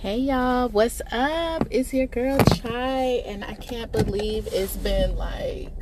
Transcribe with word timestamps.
Hey 0.00 0.18
y'all, 0.18 0.68
what's 0.68 1.02
up? 1.10 1.66
It's 1.72 1.92
your 1.92 2.06
girl 2.06 2.38
Chai, 2.54 3.20
and 3.26 3.44
I 3.44 3.54
can't 3.54 3.90
believe 3.90 4.46
it's 4.52 4.76
been 4.76 5.16
like 5.16 5.72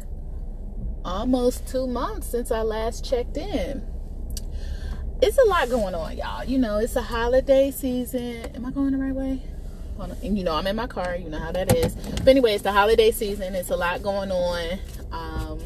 almost 1.04 1.68
two 1.68 1.86
months 1.86 2.28
since 2.28 2.50
I 2.50 2.62
last 2.62 3.04
checked 3.04 3.36
in. 3.36 3.86
It's 5.20 5.36
a 5.36 5.44
lot 5.44 5.68
going 5.68 5.94
on, 5.94 6.16
y'all. 6.16 6.42
You 6.42 6.56
know, 6.56 6.78
it's 6.78 6.96
a 6.96 7.02
holiday 7.02 7.70
season. 7.70 8.56
Am 8.56 8.64
I 8.64 8.70
going 8.70 8.92
the 8.92 8.96
right 8.96 9.14
way? 9.14 9.42
And 10.22 10.38
you 10.38 10.44
know, 10.44 10.54
I'm 10.54 10.66
in 10.66 10.76
my 10.76 10.86
car. 10.86 11.14
You 11.14 11.28
know 11.28 11.38
how 11.38 11.52
that 11.52 11.74
is. 11.74 11.94
But 11.94 12.28
anyway, 12.28 12.54
it's 12.54 12.62
the 12.62 12.72
holiday 12.72 13.10
season. 13.10 13.54
It's 13.54 13.68
a 13.68 13.76
lot 13.76 14.02
going 14.02 14.32
on. 14.32 14.78
Um, 15.12 15.60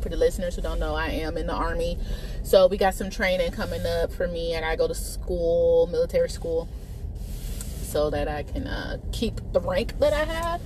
for 0.00 0.08
the 0.08 0.16
listeners 0.16 0.56
who 0.56 0.62
don't 0.62 0.80
know, 0.80 0.94
I 0.94 1.08
am 1.08 1.36
in 1.36 1.46
the 1.46 1.52
army. 1.52 1.98
So 2.42 2.68
we 2.68 2.78
got 2.78 2.94
some 2.94 3.10
training 3.10 3.52
coming 3.52 3.84
up 3.84 4.10
for 4.12 4.26
me. 4.26 4.56
I 4.56 4.60
gotta 4.62 4.78
go 4.78 4.88
to 4.88 4.94
school, 4.94 5.88
military 5.88 6.30
school 6.30 6.66
so 7.90 8.08
that 8.10 8.28
I 8.28 8.44
can 8.44 8.66
uh, 8.66 8.98
keep 9.12 9.40
the 9.52 9.60
rank 9.60 9.98
that 9.98 10.12
I 10.12 10.24
have. 10.24 10.60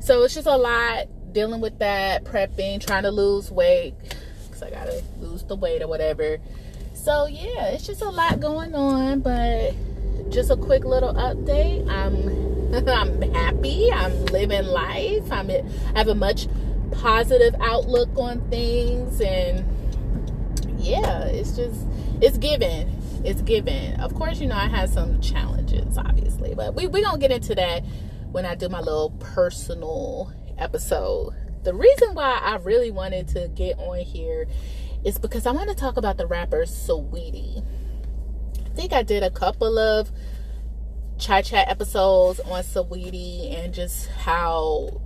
So 0.00 0.22
it's 0.22 0.34
just 0.34 0.46
a 0.46 0.56
lot 0.56 1.08
dealing 1.32 1.60
with 1.60 1.78
that, 1.80 2.24
prepping, 2.24 2.84
trying 2.84 3.02
to 3.02 3.10
lose 3.10 3.50
weight 3.50 3.94
because 4.44 4.62
I 4.62 4.70
gotta 4.70 5.02
lose 5.18 5.42
the 5.44 5.56
weight 5.56 5.82
or 5.82 5.88
whatever. 5.88 6.38
So 6.94 7.26
yeah, 7.26 7.68
it's 7.68 7.86
just 7.86 8.02
a 8.02 8.08
lot 8.08 8.40
going 8.40 8.74
on, 8.74 9.20
but 9.20 9.74
just 10.30 10.50
a 10.50 10.56
quick 10.56 10.84
little 10.84 11.12
update. 11.14 11.88
I'm 11.88 12.44
I'm 12.88 13.20
happy. 13.32 13.90
I'm 13.92 14.26
living 14.26 14.64
life. 14.64 15.30
I'm 15.30 15.50
I 15.50 15.62
have 15.96 16.08
a 16.08 16.14
much 16.14 16.46
positive 16.92 17.54
outlook 17.60 18.10
on 18.16 18.40
things 18.48 19.20
and 19.20 19.64
yeah, 20.78 21.24
it's 21.24 21.56
just 21.56 21.84
it's 22.20 22.38
given 22.38 22.93
it's 23.24 23.42
given. 23.42 24.00
Of 24.00 24.14
course, 24.14 24.40
you 24.40 24.46
know, 24.46 24.56
I 24.56 24.68
had 24.68 24.90
some 24.90 25.20
challenges, 25.20 25.96
obviously, 25.96 26.54
but 26.54 26.74
we, 26.74 26.86
we're 26.86 27.02
going 27.02 27.20
to 27.20 27.20
get 27.20 27.30
into 27.30 27.54
that 27.54 27.84
when 28.30 28.44
I 28.44 28.54
do 28.54 28.68
my 28.68 28.80
little 28.80 29.10
personal 29.18 30.32
episode. 30.58 31.32
The 31.62 31.74
reason 31.74 32.14
why 32.14 32.38
I 32.42 32.56
really 32.56 32.90
wanted 32.90 33.28
to 33.28 33.48
get 33.48 33.78
on 33.78 34.00
here 34.00 34.46
is 35.04 35.18
because 35.18 35.46
I 35.46 35.52
want 35.52 35.70
to 35.70 35.74
talk 35.74 35.96
about 35.96 36.18
the 36.18 36.26
rapper 36.26 36.64
Saweetie. 36.64 37.64
I 38.64 38.68
think 38.76 38.92
I 38.92 39.02
did 39.02 39.22
a 39.22 39.30
couple 39.30 39.78
of 39.78 40.10
chai 41.18 41.42
chat 41.42 41.68
episodes 41.68 42.40
on 42.40 42.62
Saweetie 42.62 43.54
and 43.54 43.72
just 43.72 44.08
how 44.08 45.00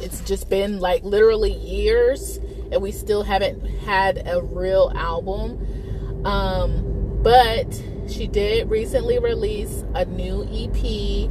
it's 0.00 0.20
just 0.22 0.48
been 0.48 0.80
like 0.80 1.04
literally 1.04 1.52
years 1.52 2.38
and 2.72 2.82
we 2.82 2.90
still 2.90 3.22
haven't 3.22 3.64
had 3.64 4.26
a 4.26 4.42
real 4.42 4.90
album. 4.96 6.24
Um, 6.26 7.03
but 7.24 7.82
she 8.06 8.26
did 8.26 8.70
recently 8.70 9.18
release 9.18 9.82
a 9.94 10.04
new 10.04 10.42
EP 10.44 11.30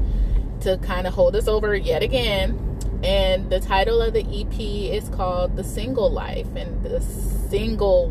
to 0.62 0.78
kind 0.80 1.06
of 1.06 1.14
hold 1.14 1.36
us 1.36 1.48
over 1.48 1.76
yet 1.76 2.02
again. 2.02 2.60
And 3.04 3.50
the 3.52 3.60
title 3.60 4.02
of 4.02 4.14
the 4.14 4.22
EP 4.22 4.60
is 4.60 5.08
called 5.10 5.56
The 5.56 5.64
Single 5.64 6.10
Life. 6.10 6.48
And 6.56 6.84
the 6.84 7.00
single, 7.00 8.10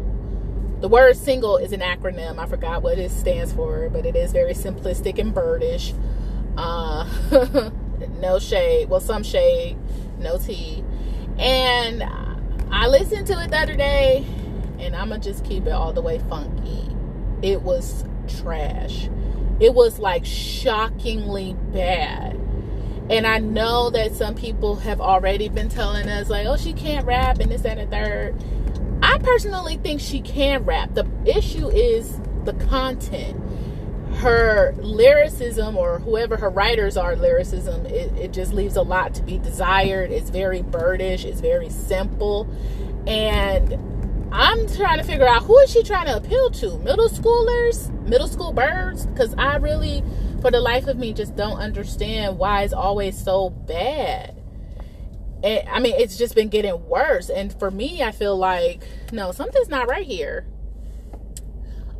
the 0.80 0.86
word 0.86 1.16
single 1.16 1.56
is 1.56 1.72
an 1.72 1.80
acronym. 1.80 2.38
I 2.38 2.46
forgot 2.46 2.82
what 2.82 2.98
it 2.98 3.10
stands 3.10 3.52
for, 3.52 3.88
but 3.90 4.06
it 4.06 4.14
is 4.14 4.30
very 4.30 4.54
simplistic 4.54 5.18
and 5.18 5.34
birdish. 5.34 5.92
Uh, 6.56 7.08
no 8.20 8.38
shade. 8.38 8.90
Well, 8.90 9.00
some 9.00 9.24
shade, 9.24 9.76
no 10.20 10.38
tea. 10.38 10.84
And 11.36 12.04
I 12.70 12.86
listened 12.86 13.26
to 13.26 13.42
it 13.42 13.50
the 13.50 13.58
other 13.58 13.76
day, 13.76 14.24
and 14.78 14.94
I'm 14.94 15.08
going 15.08 15.20
to 15.20 15.28
just 15.32 15.44
keep 15.44 15.66
it 15.66 15.72
all 15.72 15.92
the 15.92 16.02
way 16.02 16.20
funky 16.28 16.91
it 17.42 17.62
was 17.62 18.04
trash. 18.40 19.08
It 19.60 19.74
was 19.74 19.98
like 19.98 20.24
shockingly 20.24 21.54
bad. 21.72 22.38
And 23.10 23.26
I 23.26 23.38
know 23.38 23.90
that 23.90 24.14
some 24.14 24.34
people 24.34 24.76
have 24.76 25.00
already 25.00 25.48
been 25.48 25.68
telling 25.68 26.08
us, 26.08 26.30
like, 26.30 26.46
oh, 26.46 26.56
she 26.56 26.72
can't 26.72 27.04
rap 27.04 27.40
and 27.40 27.50
this, 27.50 27.64
and 27.64 27.80
the 27.80 27.86
third. 27.86 28.34
I 29.02 29.18
personally 29.18 29.76
think 29.76 30.00
she 30.00 30.20
can 30.20 30.64
rap. 30.64 30.94
The 30.94 31.06
issue 31.24 31.68
is 31.68 32.20
the 32.44 32.54
content. 32.54 33.38
Her 34.16 34.74
lyricism, 34.78 35.76
or 35.76 35.98
whoever 35.98 36.36
her 36.36 36.50
writers 36.50 36.96
are, 36.96 37.16
lyricism, 37.16 37.86
it, 37.86 38.16
it 38.16 38.32
just 38.32 38.52
leaves 38.52 38.76
a 38.76 38.82
lot 38.82 39.14
to 39.14 39.22
be 39.22 39.38
desired. 39.38 40.12
It's 40.12 40.30
very 40.30 40.62
birdish, 40.62 41.24
it's 41.24 41.40
very 41.40 41.70
simple. 41.70 42.48
And 43.06 44.01
I'm 44.32 44.66
trying 44.66 44.98
to 44.98 45.04
figure 45.04 45.28
out 45.28 45.42
who 45.42 45.58
is 45.58 45.70
she 45.70 45.82
trying 45.82 46.06
to 46.06 46.16
appeal 46.16 46.50
to? 46.52 46.78
Middle 46.78 47.10
schoolers, 47.10 47.90
middle 48.08 48.28
school 48.28 48.54
birds? 48.54 49.04
Because 49.04 49.34
I 49.36 49.56
really, 49.56 50.02
for 50.40 50.50
the 50.50 50.60
life 50.60 50.86
of 50.86 50.96
me, 50.96 51.12
just 51.12 51.36
don't 51.36 51.58
understand 51.58 52.38
why 52.38 52.62
it's 52.62 52.72
always 52.72 53.16
so 53.16 53.50
bad. 53.50 54.42
I 55.44 55.80
mean, 55.80 55.94
it's 55.98 56.16
just 56.16 56.34
been 56.34 56.48
getting 56.48 56.86
worse. 56.88 57.28
And 57.28 57.52
for 57.58 57.70
me, 57.70 58.02
I 58.02 58.10
feel 58.12 58.36
like 58.36 58.82
no, 59.12 59.32
something's 59.32 59.68
not 59.68 59.86
right 59.88 60.06
here. 60.06 60.46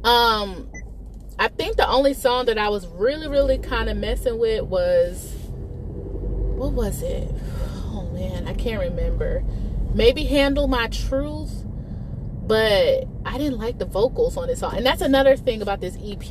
Um, 0.03 0.73
I 1.39 1.49
think 1.49 1.77
the 1.77 1.87
only 1.87 2.15
song 2.15 2.47
that 2.47 2.57
I 2.57 2.71
was 2.71 2.87
really, 2.87 3.29
really 3.29 3.59
kind 3.59 3.91
of 3.91 3.97
messing 3.99 4.39
with 4.39 4.63
was 4.63 5.35
what 5.51 6.73
was 6.73 7.03
it? 7.03 7.31
Oh 7.89 8.09
man, 8.13 8.49
I 8.49 8.55
can't 8.55 8.81
remember. 8.81 9.45
Maybe 9.93 10.25
handle 10.25 10.67
my 10.67 10.87
truth 10.87 11.62
but 12.53 13.09
I 13.25 13.39
didn't 13.39 13.57
like 13.57 13.79
the 13.79 13.87
vocals 13.87 14.37
on 14.37 14.47
this 14.47 14.61
song. 14.61 14.77
And 14.77 14.85
that's 14.85 15.01
another 15.01 15.39
thing 15.39 15.63
about 15.63 15.81
this 15.81 15.97
EP. 15.97 16.31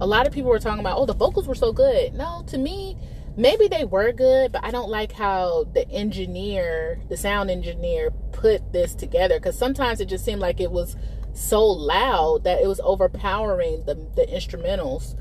A 0.00 0.06
lot 0.06 0.24
of 0.24 0.32
people 0.32 0.48
were 0.48 0.60
talking 0.60 0.78
about, 0.78 0.96
oh, 0.96 1.06
the 1.06 1.12
vocals 1.12 1.48
were 1.48 1.56
so 1.56 1.72
good. 1.72 2.14
No, 2.14 2.44
to 2.46 2.56
me, 2.56 2.96
maybe 3.36 3.66
they 3.66 3.84
were 3.84 4.12
good, 4.12 4.52
but 4.52 4.62
I 4.62 4.70
don't 4.70 4.90
like 4.90 5.10
how 5.10 5.64
the 5.74 5.90
engineer, 5.90 7.00
the 7.08 7.16
sound 7.16 7.50
engineer, 7.50 8.12
put 8.30 8.72
this 8.72 8.94
together. 8.94 9.40
Because 9.40 9.58
sometimes 9.58 10.00
it 10.00 10.06
just 10.06 10.24
seemed 10.24 10.40
like 10.40 10.60
it 10.60 10.70
was 10.70 10.94
so 11.32 11.66
loud 11.66 12.44
that 12.44 12.62
it 12.62 12.68
was 12.68 12.78
overpowering 12.84 13.82
the, 13.86 13.96
the 14.14 14.26
instrumentals. 14.26 15.16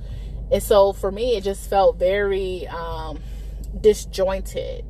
And 0.51 0.61
so 0.61 0.93
for 0.93 1.11
me, 1.11 1.37
it 1.37 1.43
just 1.43 1.67
felt 1.67 1.97
very 1.97 2.67
um, 2.67 3.17
disjointed 3.81 4.85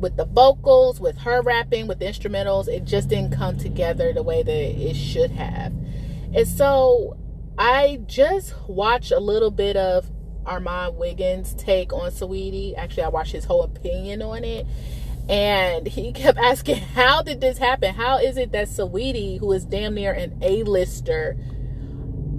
with 0.00 0.16
the 0.16 0.24
vocals, 0.24 1.00
with 1.00 1.18
her 1.18 1.42
rapping, 1.42 1.86
with 1.86 1.98
the 1.98 2.06
instrumentals, 2.06 2.68
it 2.68 2.84
just 2.84 3.08
didn't 3.08 3.36
come 3.36 3.58
together 3.58 4.12
the 4.12 4.22
way 4.22 4.42
that 4.42 4.52
it 4.52 4.94
should 4.94 5.30
have. 5.32 5.72
And 6.34 6.46
so 6.46 7.16
I 7.58 8.00
just 8.06 8.54
watched 8.68 9.12
a 9.12 9.20
little 9.20 9.50
bit 9.50 9.76
of 9.76 10.10
Armon 10.44 10.94
Wiggins' 10.94 11.54
take 11.54 11.92
on 11.92 12.10
Saweetie. 12.10 12.76
Actually, 12.76 13.04
I 13.04 13.08
watched 13.08 13.32
his 13.32 13.44
whole 13.44 13.62
opinion 13.62 14.22
on 14.22 14.44
it. 14.44 14.66
And 15.28 15.86
he 15.86 16.12
kept 16.14 16.38
asking, 16.38 16.76
How 16.76 17.22
did 17.22 17.40
this 17.40 17.58
happen? 17.58 17.94
How 17.94 18.18
is 18.18 18.36
it 18.36 18.52
that 18.52 18.68
Saweetie, 18.68 19.38
who 19.38 19.52
is 19.52 19.64
damn 19.64 19.94
near 19.94 20.12
an 20.12 20.38
A-lister, 20.42 21.36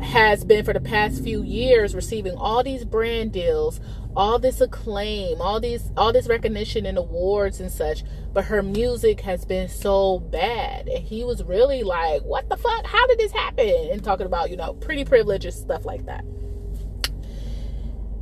has 0.02 0.44
been 0.44 0.66
for 0.66 0.74
the 0.74 0.82
past 0.82 1.24
few 1.24 1.44
years 1.44 1.96
receiving 1.96 2.36
all 2.36 2.64
these 2.64 2.84
brand 2.86 3.32
deals, 3.32 3.80
all 4.16 4.40
this 4.40 4.60
acclaim, 4.60 5.40
all 5.42 5.60
these 5.60 5.92
all 5.96 6.12
this 6.12 6.28
recognition 6.28 6.86
and 6.86 6.98
awards 6.98 7.60
and 7.60 7.72
such, 7.72 8.04
but 8.34 8.46
her 8.46 8.62
music 8.62 9.22
has 9.22 9.46
been 9.46 9.70
so 9.70 10.20
bad. 10.20 10.88
And 10.88 11.04
he 11.04 11.24
was 11.24 11.44
really 11.44 11.84
like, 11.84 12.24
"What 12.24 12.50
the 12.50 12.58
fuck? 12.58 12.86
How 12.86 13.08
did 13.08 13.20
this 13.20 13.32
happen?" 13.32 13.90
and 13.92 14.04
talking 14.04 14.26
about, 14.26 14.50
you 14.50 14.58
know, 14.58 14.74
pretty 14.74 15.06
privilege 15.06 15.46
and 15.46 15.54
stuff 15.54 15.86
like 15.86 16.06
that. 16.06 16.26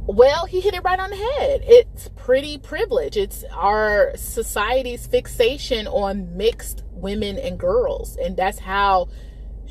Well, 0.05 0.47
he 0.47 0.59
hit 0.59 0.73
it 0.73 0.83
right 0.83 0.99
on 0.99 1.11
the 1.11 1.15
head. 1.15 1.61
It's 1.63 2.09
pretty 2.15 2.57
privilege. 2.57 3.15
It's 3.15 3.43
our 3.53 4.11
society's 4.15 5.05
fixation 5.05 5.87
on 5.87 6.35
mixed 6.35 6.83
women 6.91 7.37
and 7.37 7.59
girls, 7.59 8.15
and 8.17 8.35
that's 8.35 8.57
how 8.57 9.09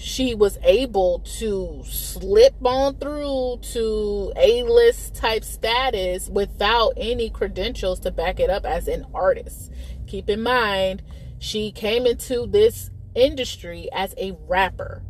she 0.01 0.33
was 0.33 0.59
able 0.63 1.19
to 1.39 1.83
slip 1.85 2.55
on 2.65 2.95
through 2.99 3.59
to 3.73 4.33
A 4.37 4.63
list 4.63 5.17
type 5.17 5.43
status 5.43 6.29
without 6.29 6.93
any 6.97 7.29
credentials 7.29 7.99
to 8.01 8.13
back 8.13 8.39
it 8.39 8.49
up 8.49 8.65
as 8.65 8.87
an 8.87 9.05
artist. 9.13 9.73
Keep 10.07 10.31
in 10.31 10.41
mind, 10.41 11.03
she 11.41 11.73
came 11.73 12.07
into 12.07 12.47
this 12.47 12.93
industry 13.17 13.89
as 13.93 14.15
a 14.17 14.37
rapper. 14.47 15.03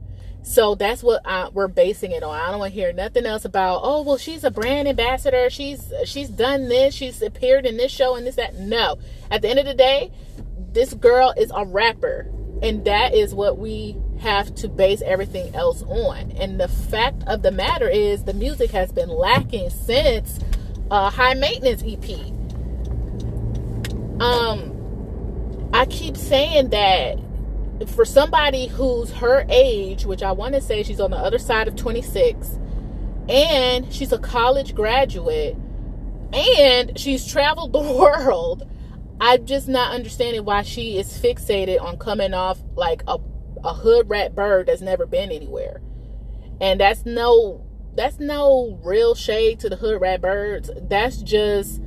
So 0.43 0.75
that's 0.75 1.03
what 1.03 1.21
I, 1.23 1.51
we're 1.51 1.69
basing 1.69 2.13
it 2.13 2.23
on. 2.23 2.41
I 2.41 2.51
don't 2.51 2.61
want 2.61 2.73
to 2.73 2.81
hear 2.81 2.91
nothing 2.95 3.27
else 3.27 3.45
about, 3.45 3.83
oh, 3.85 4.01
well, 4.01 4.17
she's 4.17 4.43
a 4.43 4.51
brand 4.51 4.89
ambassador. 4.89 5.51
She's 5.51 5.93
she's 6.07 6.31
done 6.31 6.71
this. 6.71 6.95
She's 6.95 7.21
appeared 7.21 7.67
in 7.67 7.77
this 7.77 7.93
show 7.93 8.17
and 8.17 8.27
this 8.27 8.37
that. 8.37 8.55
No. 8.55 8.99
At 9.31 9.43
the 9.43 9.51
end 9.51 9.59
of 9.59 9.67
the 9.67 9.75
day, 9.75 10.11
this 10.73 10.95
girl 10.95 11.35
is 11.37 11.53
a 11.55 11.67
rapper 11.67 12.33
and 12.63 12.85
that 12.87 13.15
is 13.15 13.35
what 13.35 13.59
we 13.59 13.97
have 14.21 14.55
to 14.57 14.69
base 14.69 15.03
everything 15.03 15.55
else 15.55 15.83
on. 15.83 16.33
And 16.33 16.61
the 16.61 16.69
fact 16.69 17.23
of 17.27 17.43
the 17.43 17.51
matter 17.51 17.89
is, 17.89 18.25
the 18.25 18.35
music 18.35 18.71
has 18.73 18.93
been 18.93 19.09
lacking 19.09 19.71
since 19.71 20.41
uh, 20.91 21.11
High 21.11 21.35
Maintenance 21.35 21.83
EP. 21.87 22.33
Um, 24.21 25.71
I 25.73 25.87
keep 25.87 26.17
saying 26.17 26.71
that 26.71 27.19
for 27.87 28.05
somebody 28.05 28.67
who's 28.67 29.13
her 29.13 29.47
age, 29.49 30.05
which 30.05 30.23
I 30.23 30.33
want 30.33 30.55
to 30.55 30.61
say 30.61 30.83
she's 30.83 31.01
on 31.01 31.11
the 31.11 31.17
other 31.17 31.39
side 31.39 31.69
of 31.69 31.77
26, 31.77 32.59
and 33.29 33.93
she's 33.93 34.13
a 34.13 34.19
college 34.19 34.75
graduate, 34.75 35.57
And 36.33 36.99
she's 36.99 37.27
traveled 37.27 37.73
the 37.75 37.81
world. 37.81 38.69
I'm 39.21 39.47
just 39.47 39.69
not 39.69 39.95
understanding 39.95 40.45
why 40.45 40.63
she 40.63 40.99
is 40.99 41.09
fixated 41.19 41.81
on 41.81 41.99
coming 41.99 42.35
off 42.35 42.59
like 42.77 43.03
a, 43.09 43.19
a 43.65 43.75
hood 43.75 44.09
rat 44.09 44.35
bird 44.35 44.67
that's 44.67 44.81
never 44.81 45.07
been 45.07 45.31
anywhere. 45.31 45.81
And 46.61 46.81
that's 46.81 47.07
no 47.07 47.65
that's 47.95 48.21
no 48.21 48.79
real 48.85 49.15
shade 49.15 49.61
to 49.61 49.69
the 49.69 49.77
hood 49.77 50.01
rat 50.01 50.21
birds. 50.21 50.71
That's 50.83 51.17
just 51.19 51.81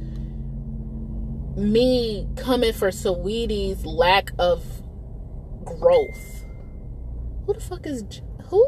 me 1.56 2.28
coming 2.36 2.74
for 2.74 2.90
Saweetie's 2.90 3.86
lack 3.86 4.32
of 4.38 4.64
growth. 5.64 6.46
Who 7.46 7.54
the 7.54 7.62
fuck 7.62 7.86
is 7.86 8.04
who? 8.46 8.66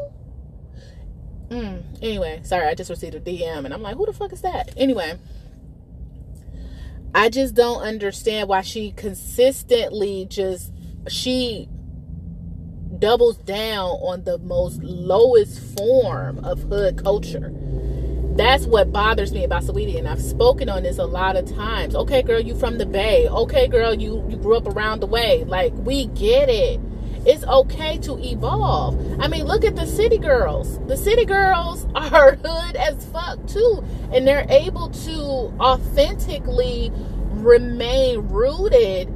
Mm, 1.48 1.82
anyway, 2.02 2.40
sorry, 2.44 2.66
I 2.66 2.74
just 2.74 2.90
received 2.90 3.14
a 3.14 3.20
DM 3.20 3.64
and 3.64 3.74
I'm 3.74 3.82
like, 3.82 3.96
who 3.96 4.06
the 4.06 4.12
fuck 4.12 4.32
is 4.32 4.40
that? 4.42 4.72
Anyway, 4.76 5.18
I 7.14 7.28
just 7.28 7.54
don't 7.54 7.82
understand 7.82 8.48
why 8.48 8.62
she 8.62 8.90
consistently 8.92 10.26
just 10.28 10.72
she 11.08 11.68
doubles 13.04 13.36
down 13.36 13.90
on 14.00 14.24
the 14.24 14.38
most 14.38 14.82
lowest 14.82 15.60
form 15.76 16.42
of 16.42 16.58
hood 16.62 16.96
culture. 16.96 17.52
That's 18.34 18.64
what 18.64 18.94
bothers 18.94 19.30
me 19.30 19.44
about 19.44 19.62
Saweetie, 19.62 19.98
and 19.98 20.08
I've 20.08 20.22
spoken 20.22 20.70
on 20.70 20.84
this 20.84 20.96
a 20.96 21.04
lot 21.04 21.36
of 21.36 21.44
times. 21.54 21.94
Okay, 21.94 22.22
girl, 22.22 22.40
you 22.40 22.54
from 22.54 22.78
the 22.78 22.86
Bay. 22.86 23.28
Okay, 23.28 23.68
girl, 23.68 23.92
you 23.92 24.24
you 24.30 24.38
grew 24.38 24.56
up 24.56 24.66
around 24.66 25.00
the 25.00 25.06
way. 25.06 25.44
Like 25.44 25.74
we 25.74 26.06
get 26.06 26.48
it. 26.48 26.80
It's 27.26 27.44
okay 27.44 27.98
to 27.98 28.18
evolve. 28.24 28.98
I 29.20 29.28
mean, 29.28 29.44
look 29.44 29.66
at 29.66 29.76
the 29.76 29.86
city 29.86 30.16
girls. 30.16 30.78
The 30.86 30.96
city 30.96 31.26
girls 31.26 31.86
are 31.94 32.36
hood 32.36 32.76
as 32.76 33.04
fuck 33.04 33.46
too, 33.46 33.84
and 34.14 34.26
they're 34.26 34.46
able 34.48 34.88
to 34.88 35.52
authentically 35.60 36.90
remain 37.32 38.20
rooted 38.28 39.12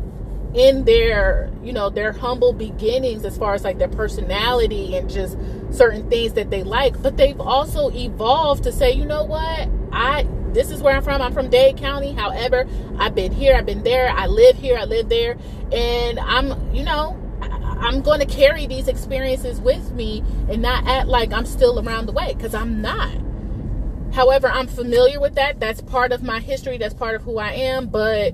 in 0.55 0.85
their 0.85 1.51
you 1.63 1.73
know 1.73 1.91
their 1.91 2.13
humble 2.13 2.53
beginnings 2.53 3.25
as 3.25 3.37
far 3.37 3.55
as 3.55 3.65
like 3.65 3.79
their 3.79 3.89
personality 3.89 4.97
and 4.97 5.11
just 5.11 5.37
certain 5.71 6.09
things 6.09 6.33
that 6.35 6.51
they 6.51 6.63
like. 6.63 7.01
But 7.03 7.17
they've 7.17 7.41
also 7.41 7.91
evolved 7.91 8.65
to 8.65 8.73
say 8.73 8.93
you 8.93 9.05
know 9.05 9.25
what? 9.25 9.69
I 9.93 10.27
this 10.53 10.71
is 10.71 10.83
where 10.83 10.97
i'm 10.97 11.03
from. 11.03 11.21
I'm 11.21 11.33
from 11.33 11.51
dade 11.51 11.77
county. 11.77 12.13
However 12.13 12.67
i've 12.99 13.15
been 13.15 13.33
here. 13.33 13.55
I've 13.55 13.67
been 13.67 13.83
there. 13.83 14.11
I 14.11 14.27
live 14.27 14.57
here. 14.57 14.79
I 14.79 14.85
live 14.85 15.09
there. 15.09 15.37
And 15.73 16.19
i'm 16.19 16.75
you 16.75 16.83
know 16.83 17.17
i'm 17.81 18.01
going 18.01 18.19
to 18.19 18.27
carry 18.27 18.67
these 18.67 18.89
experiences 18.89 19.61
with 19.61 19.93
me 19.93 20.25
and 20.49 20.61
not 20.61 20.85
act 20.89 21.07
like 21.07 21.33
i'm 21.33 21.47
still 21.47 21.79
around 21.79 22.07
the 22.07 22.13
way 22.13 22.33
because 22.35 22.55
i'm 22.55 22.81
not. 22.81 23.13
However 24.15 24.49
i'm 24.49 24.67
familiar 24.67 25.21
with 25.21 25.35
that. 25.35 25.61
That's 25.61 25.83
part 25.83 26.13
of 26.13 26.23
my 26.23 26.41
history. 26.41 26.79
That's 26.79 26.95
part 26.95 27.15
of 27.15 27.23
who 27.23 27.39
i 27.39 27.53
am. 27.53 27.89
But 27.89 28.33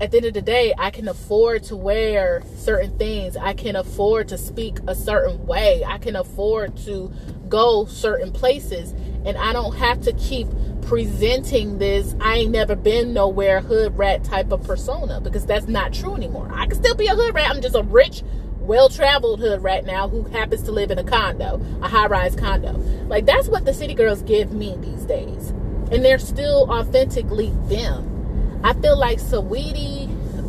at 0.00 0.10
the 0.10 0.16
end 0.16 0.26
of 0.26 0.34
the 0.34 0.42
day, 0.42 0.72
I 0.78 0.90
can 0.90 1.08
afford 1.08 1.62
to 1.64 1.76
wear 1.76 2.42
certain 2.56 2.96
things. 2.96 3.36
I 3.36 3.52
can 3.52 3.76
afford 3.76 4.28
to 4.28 4.38
speak 4.38 4.78
a 4.86 4.94
certain 4.94 5.46
way. 5.46 5.84
I 5.84 5.98
can 5.98 6.16
afford 6.16 6.76
to 6.78 7.12
go 7.48 7.84
certain 7.84 8.32
places. 8.32 8.92
And 9.26 9.36
I 9.36 9.52
don't 9.52 9.76
have 9.76 10.00
to 10.02 10.12
keep 10.14 10.48
presenting 10.80 11.78
this 11.78 12.16
I 12.20 12.38
ain't 12.38 12.50
never 12.50 12.74
been 12.74 13.12
nowhere 13.12 13.60
hood 13.60 13.96
rat 13.98 14.24
type 14.24 14.50
of 14.50 14.64
persona 14.64 15.20
because 15.20 15.44
that's 15.44 15.68
not 15.68 15.92
true 15.92 16.14
anymore. 16.14 16.50
I 16.50 16.66
can 16.66 16.76
still 16.76 16.94
be 16.94 17.06
a 17.06 17.14
hood 17.14 17.34
rat. 17.34 17.50
I'm 17.50 17.60
just 17.60 17.76
a 17.76 17.82
rich, 17.82 18.22
well 18.58 18.88
traveled 18.88 19.40
hood 19.40 19.62
rat 19.62 19.84
now 19.84 20.08
who 20.08 20.22
happens 20.24 20.62
to 20.62 20.72
live 20.72 20.90
in 20.90 20.98
a 20.98 21.04
condo, 21.04 21.60
a 21.82 21.88
high 21.88 22.06
rise 22.06 22.34
condo. 22.34 22.72
Like 23.06 23.26
that's 23.26 23.48
what 23.48 23.66
the 23.66 23.74
city 23.74 23.92
girls 23.92 24.22
give 24.22 24.52
me 24.52 24.78
these 24.80 25.02
days. 25.02 25.50
And 25.92 26.02
they're 26.02 26.18
still 26.18 26.70
authentically 26.70 27.52
them 27.64 28.19
I 28.62 28.74
feel 28.74 28.98
like 28.98 29.18
Saweetie, 29.18 30.08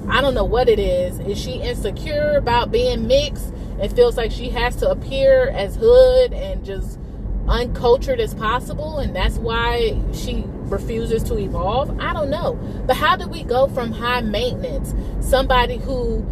I 0.09 0.21
don't 0.21 0.33
know 0.33 0.45
what 0.45 0.67
it 0.67 0.79
is. 0.79 1.19
Is 1.19 1.39
she 1.39 1.53
insecure 1.53 2.33
about 2.37 2.71
being 2.71 3.07
mixed 3.07 3.53
and 3.79 3.93
feels 3.95 4.17
like 4.17 4.31
she 4.31 4.49
has 4.49 4.75
to 4.77 4.89
appear 4.89 5.49
as 5.49 5.75
hood 5.75 6.33
and 6.33 6.65
just 6.65 6.99
uncultured 7.47 8.19
as 8.19 8.33
possible 8.33 8.99
and 8.99 9.15
that's 9.15 9.37
why 9.37 9.99
she 10.13 10.43
refuses 10.45 11.23
to 11.23 11.37
evolve? 11.37 11.97
I 11.99 12.13
don't 12.13 12.29
know. 12.29 12.53
But 12.85 12.97
how 12.97 13.15
do 13.15 13.27
we 13.27 13.43
go 13.43 13.67
from 13.67 13.91
high 13.91 14.21
maintenance, 14.21 14.93
somebody 15.25 15.77
who 15.77 16.25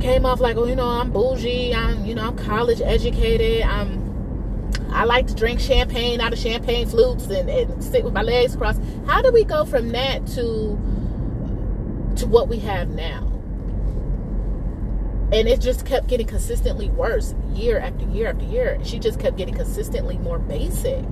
came 0.00 0.26
off 0.26 0.40
like, 0.40 0.56
oh, 0.56 0.66
you 0.66 0.76
know, 0.76 0.88
I'm 0.88 1.10
bougie, 1.10 1.74
I'm, 1.74 2.04
you 2.04 2.14
know, 2.14 2.28
I'm 2.28 2.36
college 2.36 2.80
educated, 2.80 3.62
I'm 3.62 4.00
I 4.92 5.04
like 5.04 5.28
to 5.28 5.34
drink 5.34 5.60
champagne 5.60 6.20
out 6.20 6.32
of 6.32 6.38
champagne 6.38 6.86
flutes 6.86 7.26
and, 7.26 7.48
and 7.48 7.82
sit 7.82 8.04
with 8.04 8.12
my 8.12 8.22
legs 8.22 8.56
crossed. 8.56 8.80
How 9.06 9.22
do 9.22 9.30
we 9.30 9.44
go 9.44 9.64
from 9.64 9.90
that 9.90 10.26
to 10.28 10.78
to 12.20 12.26
what 12.26 12.48
we 12.48 12.58
have 12.60 12.88
now? 12.88 13.26
And 15.32 15.48
it 15.48 15.60
just 15.60 15.86
kept 15.86 16.08
getting 16.08 16.26
consistently 16.26 16.90
worse 16.90 17.34
year 17.54 17.78
after 17.78 18.04
year 18.06 18.28
after 18.28 18.44
year. 18.44 18.78
She 18.82 18.98
just 18.98 19.20
kept 19.20 19.36
getting 19.36 19.54
consistently 19.54 20.18
more 20.18 20.38
basic. 20.38 21.04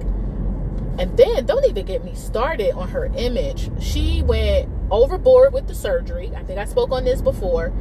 And 0.99 1.17
then 1.17 1.47
don't 1.47 1.65
even 1.65 1.87
get 1.87 2.05
me 2.05 2.15
started 2.15 2.73
on 2.73 2.89
her 2.89 3.07
image. 3.17 3.71
She 3.81 4.23
went 4.23 4.69
overboard 4.91 5.53
with 5.53 5.69
the 5.69 5.75
surgery. 5.75 6.33
I 6.35 6.43
think 6.43 6.59
I 6.59 6.65
spoke 6.65 6.91
on 6.91 7.05
this 7.05 7.23
before. 7.23 7.73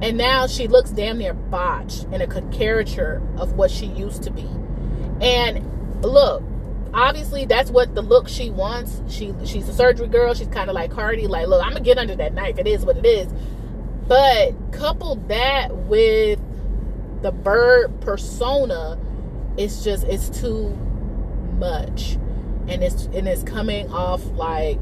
And 0.00 0.16
now 0.16 0.46
she 0.46 0.66
looks 0.66 0.90
damn 0.90 1.18
near 1.18 1.34
botched 1.34 2.04
and 2.10 2.22
a 2.22 2.26
caricature 2.26 3.22
of 3.36 3.52
what 3.52 3.70
she 3.70 3.86
used 3.86 4.22
to 4.22 4.30
be. 4.30 4.48
And 5.20 6.02
look, 6.02 6.42
obviously 6.94 7.44
that's 7.44 7.70
what 7.70 7.94
the 7.94 8.02
look 8.02 8.28
she 8.28 8.50
wants. 8.50 9.00
She 9.08 9.34
she's 9.44 9.68
a 9.68 9.72
surgery 9.72 10.08
girl. 10.08 10.34
She's 10.34 10.48
kind 10.48 10.68
of 10.68 10.74
like 10.74 10.90
Cardi. 10.90 11.26
Like, 11.26 11.48
look, 11.48 11.62
I'm 11.64 11.72
gonna 11.72 11.84
get 11.84 11.98
under 11.98 12.16
that 12.16 12.34
knife. 12.34 12.58
It 12.58 12.66
is 12.66 12.84
what 12.84 12.96
it 12.96 13.06
is. 13.06 13.28
But 14.08 14.54
couple 14.72 15.16
that 15.28 15.74
with 15.74 16.38
the 17.22 17.32
bird 17.32 18.00
persona, 18.00 18.98
it's 19.56 19.82
just 19.82 20.04
it's 20.04 20.28
too 20.28 20.68
much, 21.58 22.12
and 22.68 22.82
it's 22.82 23.06
and 23.06 23.26
it's 23.26 23.42
coming 23.42 23.90
off 23.90 24.24
like 24.32 24.78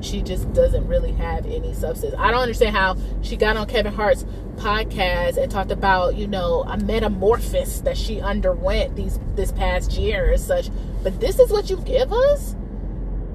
she 0.00 0.22
just 0.22 0.52
doesn't 0.52 0.86
really 0.86 1.12
have 1.12 1.46
any 1.46 1.74
substance. 1.74 2.14
I 2.18 2.30
don't 2.30 2.40
understand 2.40 2.76
how 2.76 2.96
she 3.22 3.36
got 3.36 3.56
on 3.56 3.66
Kevin 3.66 3.92
Hart's 3.92 4.24
podcast 4.56 5.36
and 5.36 5.50
talked 5.50 5.70
about, 5.70 6.16
you 6.16 6.26
know, 6.26 6.62
a 6.62 6.76
metamorphosis 6.76 7.80
that 7.80 7.96
she 7.96 8.20
underwent 8.20 8.96
these 8.96 9.18
this 9.34 9.52
past 9.52 9.92
year 9.92 10.30
and 10.30 10.40
such. 10.40 10.70
But 11.02 11.20
this 11.20 11.38
is 11.38 11.50
what 11.50 11.70
you 11.70 11.78
give 11.78 12.12
us? 12.12 12.56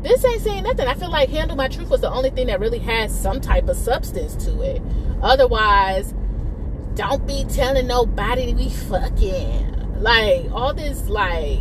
This 0.02 0.24
ain't 0.26 0.42
saying 0.42 0.64
nothing. 0.64 0.88
I 0.88 0.96
feel 0.96 1.10
like 1.10 1.30
Handle 1.30 1.56
My 1.56 1.70
Truth 1.70 1.90
was 1.90 2.02
the 2.02 2.12
only 2.12 2.30
thing 2.30 2.48
that 2.48 2.60
really 2.60 2.80
has 2.80 3.18
some 3.18 3.40
type 3.40 3.70
of 3.70 3.78
substance 3.78 4.36
to 4.46 4.62
it. 4.62 4.82
Otherwise, 5.22 6.14
don't 6.96 7.26
be 7.26 7.46
telling 7.46 7.88
nobody 7.88 8.54
we 8.54 8.70
fucking. 8.70 10.02
Like 10.02 10.52
all 10.52 10.74
this 10.74 11.08
like 11.08 11.60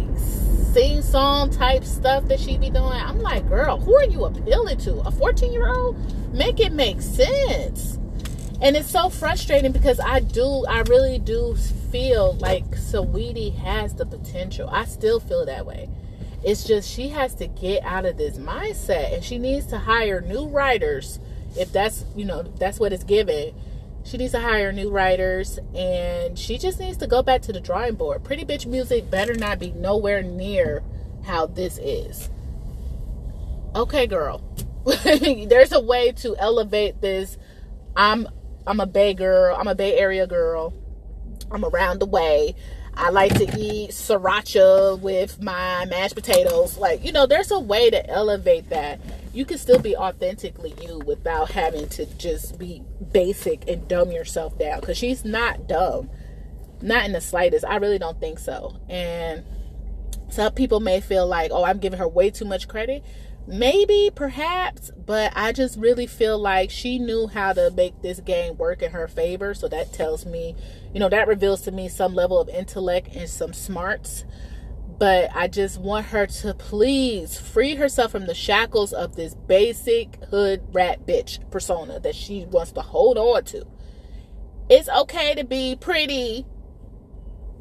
sing 0.73 1.03
song 1.03 1.51
type 1.51 1.85
stuff 1.85 2.27
that 2.29 2.41
she 2.41 2.57
be 2.57 2.71
doing. 2.71 2.85
I'm 2.85 3.21
like, 3.21 3.47
girl, 3.49 3.79
who 3.79 3.95
are 3.95 4.05
you 4.05 4.25
appealing 4.25 4.79
to? 4.79 5.01
A 5.01 5.11
14 5.11 5.53
year 5.53 5.69
old? 5.69 5.97
Make 6.33 6.61
it 6.61 6.73
make 6.73 7.03
sense. 7.03 7.99
And 8.61 8.77
it's 8.77 8.91
so 8.91 9.11
frustrating 9.11 9.73
because 9.73 10.01
I 10.01 10.21
do, 10.21 10.65
I 10.67 10.81
really 10.83 11.19
do 11.19 11.57
feel 11.91 12.35
like 12.35 12.65
Saweetie 12.71 13.55
has 13.57 13.95
the 13.95 14.07
potential. 14.07 14.69
I 14.71 14.87
still 14.87 15.21
feel 15.21 15.45
that 15.47 15.67
way. 15.67 15.91
It's 16.43 16.65
just 16.65 16.89
she 16.89 17.09
has 17.09 17.35
to 17.37 17.47
get 17.49 17.85
out 17.85 18.07
of 18.07 18.17
this 18.17 18.39
mindset 18.39 19.15
and 19.15 19.23
she 19.23 19.39
needs 19.39 19.67
to 19.67 19.79
hire 19.79 20.21
new 20.23 20.47
writers 20.47 21.19
if 21.55 21.71
that's, 21.71 22.05
you 22.17 22.25
know, 22.25 22.43
that's 22.43 22.81
what 22.81 22.93
it's 22.93 23.05
given 23.05 23.55
she 24.05 24.17
needs 24.17 24.33
to 24.33 24.41
hire 24.41 24.73
new 24.73 24.91
writers 24.91 25.59
and 25.75 26.39
she 26.39 26.59
just 26.59 26.81
needs 26.81 26.97
to 26.99 27.07
go 27.07 27.23
back 27.23 27.43
to 27.43 27.53
the 27.53 27.61
drawing 27.61 27.95
board. 27.95 28.25
Pretty 28.25 28.45
Bitch 28.45 28.67
Music 28.67 29.11
better 29.11 29.35
not 29.35 29.59
be 29.59 29.73
nowhere 29.73 30.23
near 30.23 30.83
how 31.25 31.47
this 31.47 31.79
is. 31.79 32.29
Okay, 33.75 34.07
girl. 34.07 34.43
There's 34.85 35.73
a 35.73 35.81
way 35.81 36.13
to 36.13 36.37
elevate 36.37 37.01
this. 37.01 37.39
I'm 37.97 38.29
I'm 38.67 38.81
a 38.81 38.87
Bay 38.87 39.15
girl. 39.15 39.57
I'm 39.57 39.69
a 39.69 39.75
Bay 39.75 39.99
Area 39.99 40.27
girl. 40.27 40.75
I'm 41.51 41.65
around 41.65 42.01
the 42.01 42.07
way. 42.07 42.55
I 42.95 43.11
like 43.11 43.35
to 43.35 43.45
eat 43.59 43.91
sriracha 43.91 45.01
with 45.01 45.43
my 45.43 45.87
mashed 45.87 46.15
potatoes. 46.15 46.77
Like, 46.77 47.05
you 47.05 47.13
know, 47.13 47.27
there's 47.27 47.51
a 47.51 47.59
way 47.59 47.91
to 47.91 48.09
elevate 48.09 48.69
that. 48.71 49.01
You 49.33 49.45
can 49.45 49.59
still 49.59 49.79
be 49.79 49.97
authentically 49.97 50.75
you 50.81 50.99
without 51.07 51.51
having 51.51 51.89
to 51.91 52.07
just 52.17 52.59
be 52.59 52.83
basic 53.13 53.69
and 53.69 53.89
dumb 53.89 54.13
yourself 54.13 54.59
down. 54.59 54.81
Because 54.81 54.99
she's 54.99 55.25
not 55.25 55.67
dumb. 55.67 56.11
Not 56.83 57.07
in 57.07 57.13
the 57.13 57.21
slightest. 57.21 57.65
I 57.65 57.77
really 57.77 57.99
don't 57.99 58.21
think 58.21 58.39
so. 58.39 58.77
And 58.89 59.45
some 60.29 60.53
people 60.53 60.81
may 60.81 61.01
feel 61.01 61.27
like, 61.27 61.51
oh, 61.53 61.65
I'm 61.65 61.79
giving 61.79 61.99
her 61.99 62.09
way 62.09 62.31
too 62.31 62.45
much 62.45 62.69
credit. 62.69 63.05
Maybe, 63.47 64.11
perhaps, 64.15 64.93
but 65.05 65.33
I 65.35 65.53
just 65.53 65.77
really 65.79 66.07
feel 66.07 66.39
like 66.39 66.71
she 66.71 66.99
knew 66.99 67.27
how 67.27 67.53
to 67.53 67.73
make 67.73 68.01
this 68.01 68.21
game 68.21 68.57
work 68.57 68.83
in 68.83 68.93
her 68.93 69.09
favor. 69.09 69.53
So 69.53 69.67
that 69.69 69.93
tells 69.93 70.25
me, 70.25 70.55
you 70.95 71.01
know, 71.01 71.09
that 71.09 71.27
reveals 71.27 71.63
to 71.63 71.73
me 71.73 71.89
some 71.89 72.15
level 72.15 72.41
of 72.41 72.49
intellect 72.49 73.09
and 73.15 73.29
some 73.29 73.53
smarts. 73.53 74.25
But 75.03 75.31
I 75.35 75.49
just 75.49 75.81
want 75.81 76.07
her 76.07 76.29
to 76.29 76.55
please 76.55 77.37
free 77.37 77.75
herself 77.75 78.13
from 78.13 78.27
the 78.27 78.35
shackles 78.37 78.93
of 78.93 79.17
this 79.17 79.35
basic 79.35 80.15
hood 80.27 80.63
rat 80.73 81.05
bitch 81.05 81.41
persona 81.51 81.99
that 81.99 82.15
she 82.15 82.45
wants 82.45 82.71
to 82.71 82.83
hold 82.83 83.19
on 83.19 83.43
to. 83.47 83.67
It's 84.71 84.89
okay 84.89 85.35
to 85.35 85.43
be 85.43 85.75
pretty 85.75 86.47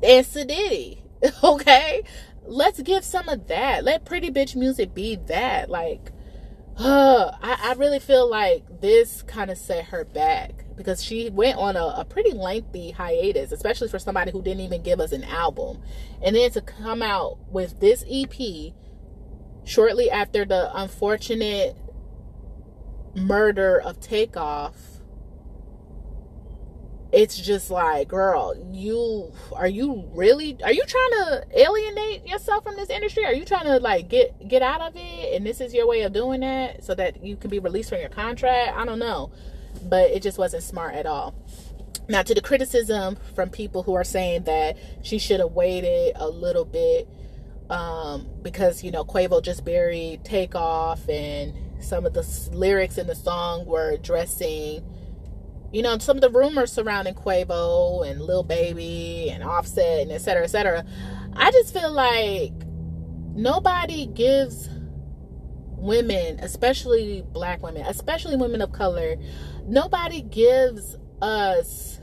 and 0.04 0.24
sedity. 0.24 1.02
Okay? 1.44 2.04
Let's 2.46 2.80
give 2.84 3.04
some 3.04 3.28
of 3.28 3.48
that. 3.48 3.84
Let 3.84 4.06
pretty 4.06 4.30
bitch 4.30 4.56
music 4.56 4.94
be 4.94 5.16
that. 5.26 5.68
Like, 5.68 6.12
uh, 6.78 7.32
I, 7.42 7.72
I 7.72 7.74
really 7.74 7.98
feel 7.98 8.30
like 8.30 8.82
this 8.82 9.24
kind 9.24 9.50
of 9.50 9.58
set 9.58 9.86
her 9.86 10.06
back 10.06 10.66
because 10.82 11.04
she 11.04 11.30
went 11.30 11.58
on 11.58 11.76
a, 11.76 11.86
a, 11.98 12.06
pretty 12.06 12.32
lengthy 12.32 12.92
hiatus, 12.92 13.52
especially 13.52 13.88
for 13.88 14.00
somebody 14.00 14.32
who 14.32 14.42
didn't 14.42 14.62
even 14.62 14.82
give 14.82 15.00
us 15.00 15.12
an 15.12 15.24
album. 15.24 15.82
And 16.22 16.36
then 16.36 16.52
to 16.52 16.62
come 16.62 17.02
out 17.02 17.38
with 17.50 17.80
this 17.80 18.04
EP 18.10 18.74
shortly 19.64 20.10
after 20.10 20.44
the 20.46 20.72
unfortunate 20.76 21.78
murder 23.16 23.80
of 23.80 24.00
Takeoff 24.00 24.76
it's 27.12 27.38
just 27.38 27.70
like 27.70 28.08
girl 28.08 28.56
you 28.72 29.34
are 29.54 29.68
you 29.68 30.10
really 30.14 30.58
are 30.64 30.72
you 30.72 30.84
trying 30.88 31.12
to 31.12 31.44
alienate 31.52 32.26
yourself 32.26 32.64
from 32.64 32.78
this 32.78 32.90
industry? 32.90 33.26
Are 33.26 33.34
you 33.34 33.44
trying 33.44 33.66
to 33.66 33.80
like 33.80 34.08
get 34.08 34.48
get 34.48 34.62
out 34.62 34.80
of 34.80 34.94
it? 34.96 35.36
And 35.36 35.46
this 35.46 35.60
is 35.60 35.74
your 35.74 35.88
way 35.88 36.04
of 36.04 36.14
doing 36.14 36.40
that 36.40 36.86
so 36.86 36.96
that 36.96 37.22
you 37.22 37.36
can 37.36 37.50
be 37.50 37.60
released 37.60 37.90
from 37.90 38.00
your 38.00 38.10
contract? 38.10 38.78
I 38.78 38.86
don't 38.86 39.00
know 39.00 39.32
but 39.84 40.10
it 40.12 40.22
just 40.22 40.38
wasn't 40.38 40.64
smart 40.64 40.96
at 40.96 41.06
all 41.06 41.36
now 42.10 42.22
to 42.22 42.34
the 42.34 42.42
criticism 42.42 43.18
from 43.36 43.50
people 43.50 43.84
who 43.84 43.94
are 43.94 44.04
saying 44.04 44.44
that 44.44 44.78
she 45.04 45.18
should 45.18 45.40
have 45.40 45.52
waited 45.52 46.14
a 46.16 46.28
little 46.28 46.66
bit 46.66 47.08
um, 47.70 48.28
because 48.42 48.84
you 48.84 48.92
know 48.92 49.04
quavo 49.04 49.42
just 49.42 49.64
buried 49.64 50.24
takeoff 50.24 51.08
and 51.10 51.54
some 51.84 52.06
of 52.06 52.14
the 52.14 52.50
lyrics 52.52 52.98
in 52.98 53.08
the 53.08 53.16
song 53.16 53.66
were 53.66 53.92
addressing 53.92 54.84
you 55.72 55.82
know, 55.82 55.98
some 56.00 56.18
of 56.18 56.22
the 56.22 56.30
rumors 56.30 56.72
surrounding 56.72 57.16
Quavo 57.16 58.06
and 58.06 58.22
Lil 58.22 58.44
Baby 58.44 59.30
and 59.32 59.44
Offset 59.44 60.02
and 60.02 60.12
et 60.12 60.20
cetera, 60.20 60.44
et 60.44 60.50
cetera. 60.50 60.86
I 61.34 61.50
just 61.52 61.74
feel 61.74 61.92
like 61.92 62.52
nobody 63.34 64.08
gives 64.08 64.70
women, 65.78 66.40
especially 66.42 67.24
black 67.32 67.64
women, 67.64 67.86
especially 67.86 68.36
women 68.36 68.62
of 68.62 68.74
color, 68.74 69.16
nobody 69.68 70.22
gives 70.22 70.98
us 71.22 72.00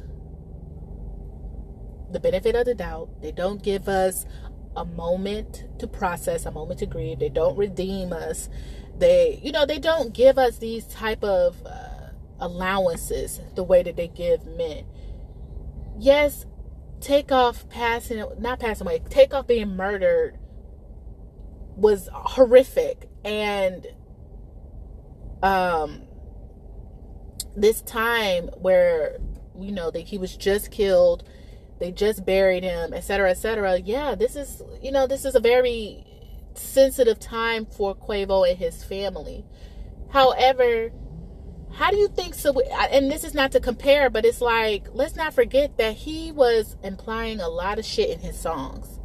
the 2.10 2.20
benefit 2.20 2.54
of 2.54 2.64
the 2.66 2.74
doubt. 2.74 3.20
They 3.20 3.32
don't 3.32 3.62
give 3.62 3.88
us 3.88 4.26
a 4.76 4.84
moment 4.84 5.64
to 5.78 5.86
process, 5.86 6.46
a 6.46 6.50
moment 6.50 6.80
to 6.80 6.86
grieve. 6.86 7.18
They 7.18 7.28
don't 7.28 7.56
redeem 7.56 8.12
us. 8.12 8.48
They, 8.96 9.40
you 9.42 9.52
know, 9.52 9.66
they 9.66 9.78
don't 9.78 10.12
give 10.12 10.38
us 10.38 10.58
these 10.58 10.86
type 10.86 11.22
of 11.22 11.62
uh, 11.66 12.10
allowances 12.40 13.40
the 13.54 13.64
way 13.64 13.82
that 13.82 13.96
they 13.96 14.08
give 14.08 14.46
men. 14.46 14.84
Yes, 15.98 16.46
Takeoff 17.00 17.68
passing, 17.68 18.24
not 18.38 18.60
passing 18.60 18.86
away, 18.86 19.00
take 19.08 19.34
off 19.34 19.46
being 19.46 19.76
murdered 19.76 20.38
was 21.76 22.08
horrific. 22.12 23.08
And 23.24 23.86
um, 25.42 26.07
this 27.60 27.82
time 27.82 28.48
where, 28.58 29.18
you 29.58 29.72
know, 29.72 29.90
that 29.90 30.00
he 30.00 30.18
was 30.18 30.36
just 30.36 30.70
killed, 30.70 31.24
they 31.78 31.92
just 31.92 32.24
buried 32.24 32.64
him, 32.64 32.92
etc., 32.92 33.30
etc. 33.30 33.78
Yeah, 33.78 34.14
this 34.14 34.36
is, 34.36 34.62
you 34.82 34.90
know, 34.90 35.06
this 35.06 35.24
is 35.24 35.34
a 35.34 35.40
very 35.40 36.04
sensitive 36.54 37.18
time 37.18 37.66
for 37.66 37.94
Quavo 37.94 38.48
and 38.48 38.58
his 38.58 38.82
family. 38.82 39.44
However, 40.10 40.90
how 41.72 41.90
do 41.90 41.96
you 41.96 42.08
think 42.08 42.34
so 42.34 42.58
and 42.60 43.10
this 43.10 43.24
is 43.24 43.34
not 43.34 43.52
to 43.52 43.60
compare 43.60 44.08
but 44.08 44.24
it's 44.24 44.40
like 44.40 44.88
let's 44.92 45.16
not 45.16 45.34
forget 45.34 45.76
that 45.76 45.94
he 45.94 46.32
was 46.32 46.76
implying 46.82 47.40
a 47.40 47.48
lot 47.48 47.78
of 47.78 47.84
shit 47.84 48.10
in 48.10 48.18
his 48.20 48.38
songs 48.38 48.98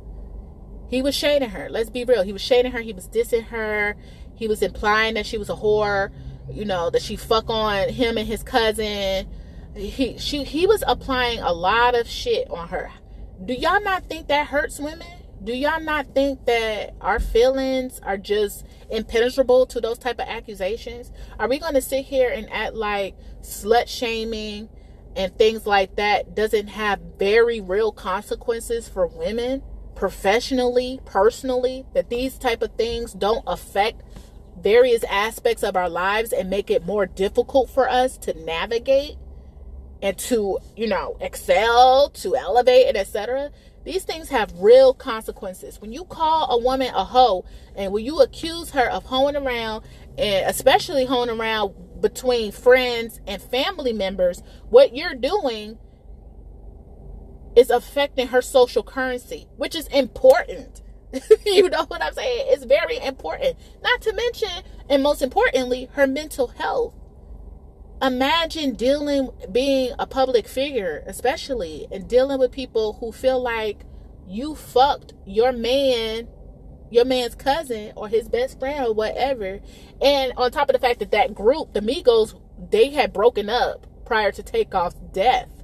he 0.89 1.01
was 1.01 1.13
shading 1.13 1.50
her 1.50 1.69
let's 1.69 1.89
be 1.89 2.05
real 2.05 2.24
he 2.24 2.33
was 2.33 2.41
shading 2.41 2.72
her 2.72 2.79
he 2.79 2.93
was 2.93 3.07
dissing 3.10 3.43
her 3.43 3.95
he 4.36 4.48
was 4.48 4.62
implying 4.62 5.13
that 5.13 5.25
she 5.25 5.38
was 5.38 5.50
a 5.50 5.55
whore 5.55 6.10
you 6.50 6.65
know 6.65 6.89
that 6.89 7.01
she 7.01 7.15
fuck 7.15 7.50
on 7.50 7.89
him 7.89 8.17
and 8.17 8.27
his 8.27 8.43
cousin. 8.43 9.27
He 9.75 10.17
she 10.17 10.43
he 10.43 10.67
was 10.67 10.83
applying 10.88 11.39
a 11.39 11.51
lot 11.51 11.95
of 11.95 12.07
shit 12.07 12.50
on 12.50 12.69
her. 12.69 12.91
Do 13.43 13.53
y'all 13.53 13.81
not 13.81 14.05
think 14.05 14.27
that 14.27 14.47
hurts 14.47 14.79
women? 14.79 15.07
Do 15.43 15.53
y'all 15.53 15.81
not 15.81 16.13
think 16.15 16.45
that 16.45 16.93
our 17.01 17.19
feelings 17.19 18.00
are 18.03 18.17
just 18.17 18.65
impenetrable 18.89 19.65
to 19.65 19.81
those 19.81 19.97
type 19.97 20.19
of 20.19 20.27
accusations? 20.27 21.12
Are 21.38 21.50
we 21.50 21.59
going 21.59 21.73
to 21.73 21.81
sit 21.81 22.05
here 22.05 22.29
and 22.29 22.50
act 22.50 22.75
like 22.75 23.17
slut 23.41 23.89
shaming 23.89 24.69
and 25.17 25.38
things 25.38 25.67
like 25.67 25.97
that 25.97 26.33
doesn't 26.33 26.67
have 26.67 27.01
very 27.19 27.59
real 27.59 27.91
consequences 27.91 28.88
for 28.88 29.05
women 29.05 29.62
professionally 29.95 31.00
personally 31.05 31.85
that 31.93 32.09
these 32.09 32.38
type 32.38 32.62
of 32.62 32.71
things 32.75 33.13
don't 33.13 33.43
affect 33.45 34.01
various 34.62 35.03
aspects 35.05 35.63
of 35.63 35.75
our 35.75 35.89
lives 35.89 36.31
and 36.31 36.50
make 36.50 36.69
it 36.69 36.86
more 36.86 37.05
difficult 37.05 37.69
for 37.69 37.89
us 37.89 38.17
to 38.17 38.33
navigate 38.45 39.17
and 40.01 40.17
to 40.17 40.60
you 40.75 40.88
know 40.88 41.17
excel 41.22 42.10
to 42.10 42.36
elevate 42.36 42.88
and 42.88 42.98
etc 42.98 43.51
these 43.83 44.03
things 44.03 44.29
have 44.29 44.53
real 44.60 44.93
consequences. 44.93 45.81
When 45.81 45.91
you 45.91 46.05
call 46.05 46.50
a 46.51 46.57
woman 46.57 46.93
a 46.93 47.03
hoe 47.03 47.45
and 47.75 47.91
when 47.91 48.05
you 48.05 48.22
accuse 48.22 48.72
her 48.72 48.89
of 48.89 49.03
hoeing 49.03 49.36
around, 49.36 49.83
and 50.17 50.50
especially 50.50 51.05
hoeing 51.05 51.29
around 51.29 51.74
between 52.01 52.51
friends 52.51 53.19
and 53.27 53.41
family 53.41 53.93
members, 53.93 54.41
what 54.69 54.95
you're 54.95 55.15
doing 55.15 55.77
is 57.55 57.69
affecting 57.69 58.27
her 58.27 58.41
social 58.41 58.83
currency, 58.83 59.48
which 59.57 59.75
is 59.75 59.88
important. 59.88 60.81
you 61.46 61.70
know 61.70 61.86
what 61.86 62.01
I'm 62.01 62.13
saying? 62.13 62.48
It's 62.50 62.65
very 62.65 62.98
important. 62.98 63.58
Not 63.84 64.01
to 64.01 64.13
mention, 64.13 64.63
and 64.89 65.03
most 65.03 65.22
importantly, 65.22 65.89
her 65.93 66.08
mental 66.08 66.48
health 66.48 66.96
imagine 68.01 68.74
dealing 68.74 69.29
being 69.50 69.93
a 69.98 70.05
public 70.05 70.46
figure 70.46 71.03
especially 71.08 71.88
and 71.89 72.08
dealing 72.08 72.38
with 72.38 72.51
people 72.51 72.93
who 73.00 73.13
feel 73.13 73.41
like 73.41 73.86
you 74.27 74.55
fucked 74.55 75.13
your 75.25 75.53
man 75.53 76.27
your 76.91 77.05
man's 77.05 77.34
cousin 77.34 77.93
or 77.96 78.10
his 78.10 78.27
best 78.27 78.60
friend 78.60 78.86
or 78.86 78.93
whatever 78.93 79.62
and 80.01 80.34
on 80.36 80.51
top 80.51 80.67
of 80.70 80.74
the 80.74 80.79
fact 80.79 81.00
that 81.00 81.12
that 81.12 81.34
group 81.34 81.74
the 81.74 81.79
migos 81.79 82.38
they 82.72 82.89
had 82.89 83.13
broken 83.13 83.50
up 83.50 83.88
prior 84.05 84.34
to 84.34 84.43
takeoff's 84.43 84.96
death 85.13 85.62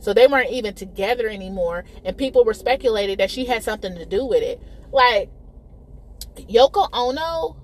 so 0.00 0.12
they 0.12 0.26
weren't 0.26 0.50
even 0.50 0.74
together 0.74 1.28
anymore 1.28 1.84
and 2.04 2.16
people 2.16 2.44
were 2.44 2.54
speculating 2.54 3.18
that 3.18 3.30
she 3.30 3.44
had 3.44 3.62
something 3.62 3.94
to 3.94 4.06
do 4.06 4.24
with 4.24 4.42
it. 4.42 4.60
Like 4.92 5.30
yoko 6.36 6.88
ono 6.92 7.56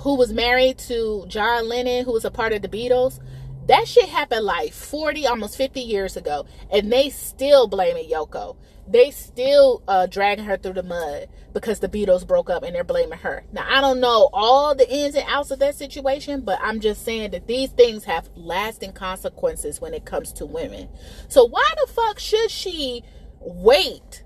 who 0.00 0.16
was 0.16 0.32
married 0.32 0.78
to 0.78 1.24
John 1.28 1.68
Lennon, 1.68 2.04
who 2.04 2.12
was 2.12 2.24
a 2.24 2.30
part 2.30 2.52
of 2.52 2.62
the 2.62 2.68
Beatles, 2.68 3.20
that 3.66 3.88
shit 3.88 4.08
happened 4.08 4.44
like 4.44 4.72
40, 4.72 5.26
almost 5.26 5.56
50 5.56 5.80
years 5.80 6.16
ago. 6.16 6.46
And 6.70 6.92
they 6.92 7.10
still 7.10 7.66
blaming 7.66 8.08
Yoko. 8.08 8.56
They 8.88 9.10
still 9.10 9.82
uh, 9.88 10.06
dragging 10.06 10.44
her 10.44 10.56
through 10.56 10.74
the 10.74 10.82
mud 10.84 11.28
because 11.52 11.80
the 11.80 11.88
Beatles 11.88 12.24
broke 12.24 12.48
up 12.48 12.62
and 12.62 12.74
they're 12.74 12.84
blaming 12.84 13.18
her. 13.18 13.44
Now, 13.52 13.66
I 13.68 13.80
don't 13.80 13.98
know 13.98 14.30
all 14.32 14.76
the 14.76 14.88
ins 14.88 15.16
and 15.16 15.24
outs 15.26 15.50
of 15.50 15.58
that 15.58 15.74
situation, 15.74 16.42
but 16.42 16.60
I'm 16.62 16.78
just 16.78 17.04
saying 17.04 17.32
that 17.32 17.48
these 17.48 17.70
things 17.70 18.04
have 18.04 18.28
lasting 18.36 18.92
consequences 18.92 19.80
when 19.80 19.92
it 19.92 20.04
comes 20.04 20.32
to 20.34 20.46
women. 20.46 20.88
So, 21.28 21.44
why 21.44 21.68
the 21.84 21.92
fuck 21.92 22.20
should 22.20 22.50
she 22.50 23.02
wait 23.40 24.22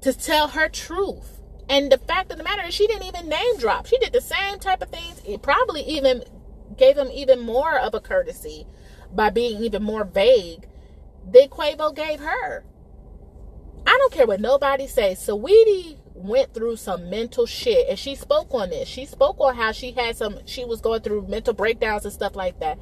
to 0.00 0.12
tell 0.12 0.48
her 0.48 0.68
truth? 0.68 1.40
And 1.68 1.92
the 1.92 1.98
fact 1.98 2.32
of 2.32 2.38
the 2.38 2.44
matter 2.44 2.66
is, 2.66 2.74
she 2.74 2.88
didn't 2.88 3.06
even 3.06 3.28
name 3.28 3.58
drop. 3.58 3.86
She 3.86 3.98
did 3.98 4.12
the 4.12 4.20
same 4.20 4.58
type 4.58 4.82
of 4.82 4.88
things. 4.88 5.22
It 5.24 5.42
probably 5.42 5.82
even 5.82 6.24
gave 6.76 6.96
him 6.96 7.08
even 7.12 7.40
more 7.40 7.78
of 7.78 7.94
a 7.94 8.00
courtesy 8.00 8.66
by 9.12 9.30
being 9.30 9.62
even 9.62 9.82
more 9.82 10.04
vague 10.04 10.68
than 11.30 11.48
Quavo 11.48 11.94
gave 11.94 12.20
her. 12.20 12.64
I 13.86 13.96
don't 13.98 14.12
care 14.12 14.26
what 14.26 14.40
nobody 14.40 14.86
says. 14.86 15.18
Saweetie 15.18 15.98
went 16.14 16.54
through 16.54 16.76
some 16.76 17.10
mental 17.10 17.46
shit 17.46 17.88
and 17.88 17.98
she 17.98 18.14
spoke 18.14 18.54
on 18.54 18.70
this. 18.70 18.88
She 18.88 19.06
spoke 19.06 19.40
on 19.40 19.56
how 19.56 19.72
she 19.72 19.92
had 19.92 20.16
some 20.16 20.38
she 20.46 20.64
was 20.64 20.80
going 20.80 21.02
through 21.02 21.26
mental 21.26 21.54
breakdowns 21.54 22.04
and 22.04 22.12
stuff 22.12 22.36
like 22.36 22.60
that. 22.60 22.78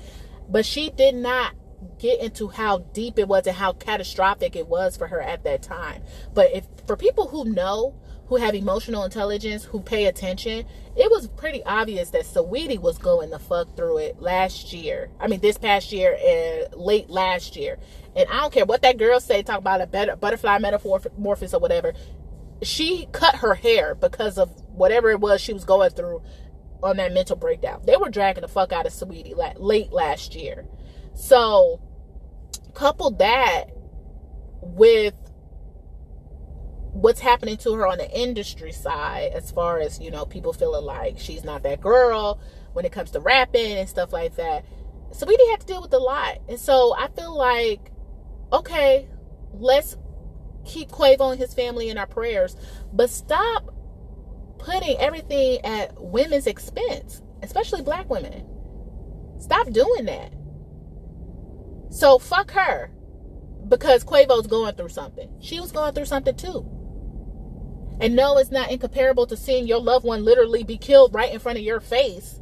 But 0.49 0.67
she 0.67 0.91
did 0.91 1.15
not 1.15 1.55
get 1.99 2.21
into 2.21 2.49
how 2.49 2.79
deep 2.79 3.19
it 3.19 3.29
was 3.29 3.47
and 3.47 3.57
how 3.57 3.73
catastrophic 3.73 4.57
it 4.57 4.69
was 4.69 4.97
for 4.97 5.07
her 5.07 5.21
at 5.21 5.45
that 5.45 5.63
time. 5.63 6.03
But 6.35 6.53
if 6.53 6.67
for 6.87 6.97
people 6.97 7.29
who 7.29 7.45
know 7.45 7.95
who 8.31 8.37
have 8.37 8.55
emotional 8.55 9.03
intelligence, 9.03 9.65
who 9.65 9.81
pay 9.81 10.07
attention, 10.07 10.65
it 10.97 11.11
was 11.11 11.27
pretty 11.37 11.65
obvious 11.65 12.11
that 12.11 12.23
Saweetie 12.23 12.79
was 12.79 12.97
going 12.97 13.31
the 13.31 13.41
fuck 13.41 13.77
through 13.77 13.99
it 13.99 14.23
last 14.23 14.73
year. 14.73 15.11
I 15.19 15.27
mean, 15.27 15.41
this 15.41 15.59
past 15.59 15.91
year 15.91 16.17
and 16.25 16.73
late 16.81 17.11
last 17.11 17.57
year. 17.57 17.77
And 18.15 18.29
I 18.31 18.41
don't 18.41 18.53
care 18.53 18.65
what 18.65 18.83
that 18.83 18.99
girl 18.99 19.19
say, 19.19 19.43
talk 19.43 19.59
about 19.59 19.81
a 19.81 19.87
better 19.89 20.15
butterfly 20.15 20.59
metamorphosis 20.61 21.55
or 21.55 21.61
whatever. 21.61 21.93
she 22.63 23.09
cut 23.13 23.37
her 23.37 23.55
hair 23.55 23.97
because 23.97 24.39
of 24.39 24.51
whatever 24.69 25.11
it 25.11 25.21
was 25.21 25.41
she 25.41 25.53
was 25.53 25.65
going 25.65 25.91
through 25.91 26.23
on 26.83 26.99
that 26.99 27.13
mental 27.13 27.37
breakdown. 27.37 27.83
They 27.85 27.97
were 27.97 28.11
dragging 28.11 28.43
the 28.43 28.49
fuck 28.49 28.73
out 28.73 28.87
of 28.87 28.93
Saweetie 28.93 29.35
late 29.59 29.93
last 29.93 30.35
year. 30.35 30.67
So 31.15 31.81
couple 32.75 33.11
that 33.11 33.65
with 34.63 35.15
what's 36.93 37.21
happening 37.21 37.57
to 37.57 37.73
her 37.75 37.87
on 37.87 37.99
the 37.99 38.11
industry 38.19 38.73
side 38.73 39.31
as 39.33 39.51
far 39.51 39.79
as 39.79 40.01
you 40.01 40.11
know 40.11 40.25
people 40.25 40.53
feeling 40.53 40.85
like 40.85 41.19
she's 41.19 41.45
not 41.45 41.63
that 41.63 41.81
girl 41.81 42.41
when 42.73 42.85
it 42.85 42.93
comes 42.93 43.11
to 43.11 43.21
rapping 43.21 43.73
and 43.73 43.89
stuff 43.89 44.13
like 44.13 44.35
that 44.37 44.65
Saweetie 45.13 45.51
had 45.51 45.61
to 45.61 45.67
deal 45.67 45.83
with 45.83 45.93
a 45.93 45.99
lot 45.99 46.39
and 46.49 46.59
so 46.59 46.95
i 46.97 47.09
feel 47.09 47.37
like 47.37 47.93
okay 48.53 49.09
let's 49.53 49.97
keep 50.65 50.89
quavo 50.91 51.31
and 51.31 51.41
his 51.41 51.55
family 51.55 51.91
in 51.91 51.99
our 51.99 52.07
prayers 52.07 52.57
but 52.93 53.09
stop 53.09 53.75
putting 54.59 54.97
everything 54.99 55.65
at 55.65 55.93
women's 56.01 56.47
expense 56.47 57.23
especially 57.43 57.83
black 57.83 58.11
women 58.11 58.47
stop 59.39 59.71
doing 59.71 60.07
that 60.07 60.33
so 61.91 62.19
fuck 62.19 62.51
her 62.51 62.91
because 63.69 64.05
Quavo's 64.05 64.47
going 64.47 64.75
through 64.75 64.89
something. 64.91 65.31
She 65.41 65.61
was 65.61 65.73
going 65.73 65.95
through 65.95 66.05
something 66.07 66.37
too. 66.37 66.80
And 68.01 68.17
no, 68.17 68.39
it's 68.39 68.51
not 68.51 68.71
incomparable 68.71 69.27
to 69.27 69.37
seeing 69.37 69.67
your 69.67 69.81
loved 69.81 70.07
one 70.07 70.25
literally 70.25 70.65
be 70.65 70.79
killed 70.79 71.15
right 71.15 71.33
in 71.33 71.39
front 71.39 71.59
of 71.59 71.65
your 71.65 71.81
face. 71.81 72.41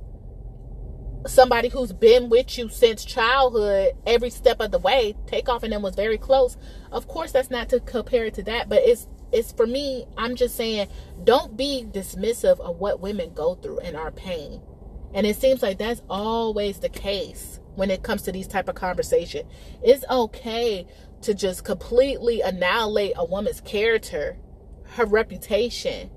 Somebody 1.27 1.69
who's 1.69 1.93
been 1.93 2.29
with 2.29 2.57
you 2.57 2.69
since 2.69 3.05
childhood, 3.05 3.95
every 4.07 4.31
step 4.31 4.61
of 4.61 4.71
the 4.71 4.79
way, 4.79 5.17
Takeoff 5.27 5.65
and 5.65 5.73
them 5.73 5.83
was 5.83 5.97
very 5.97 6.17
close. 6.17 6.57
Of 6.93 7.09
course, 7.09 7.33
that's 7.33 7.51
not 7.51 7.69
to 7.71 7.81
compare 7.81 8.27
it 8.27 8.35
to 8.35 8.43
that, 8.45 8.69
but 8.69 8.83
it's 8.83 9.09
it's 9.33 9.53
for 9.53 9.67
me. 9.67 10.07
I'm 10.17 10.37
just 10.37 10.57
saying, 10.57 10.89
don't 11.25 11.57
be 11.57 11.85
dismissive 11.91 12.61
of 12.61 12.79
what 12.79 13.01
women 13.01 13.35
go 13.35 13.57
through 13.57 13.81
and 13.81 13.97
our 13.97 14.11
pain. 14.11 14.63
And 15.13 15.27
it 15.27 15.37
seems 15.37 15.63
like 15.63 15.79
that's 15.79 16.03
always 16.09 16.79
the 16.79 16.89
case 16.89 17.61
when 17.75 17.91
it 17.91 18.03
comes 18.03 18.23
to 18.23 18.33
these 18.33 18.47
type 18.47 18.69
of 18.69 18.75
conversation. 18.77 19.47
It's 19.83 20.05
okay 20.09 20.87
to 21.23 21.35
just 21.35 21.65
completely 21.65 22.41
annihilate 22.41 23.13
a 23.17 23.25
woman's 23.25 23.61
character 23.61 24.39
her 24.97 25.07
reputation. 25.07 26.11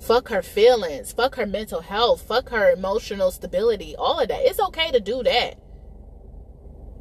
Fuck 0.00 0.28
her 0.28 0.42
feelings. 0.42 1.12
Fuck 1.12 1.36
her 1.36 1.46
mental 1.46 1.80
health. 1.80 2.22
Fuck 2.22 2.50
her 2.50 2.70
emotional 2.70 3.30
stability. 3.30 3.94
All 3.96 4.20
of 4.20 4.28
that. 4.28 4.42
It's 4.42 4.60
okay 4.60 4.90
to 4.90 5.00
do 5.00 5.22
that. 5.22 5.54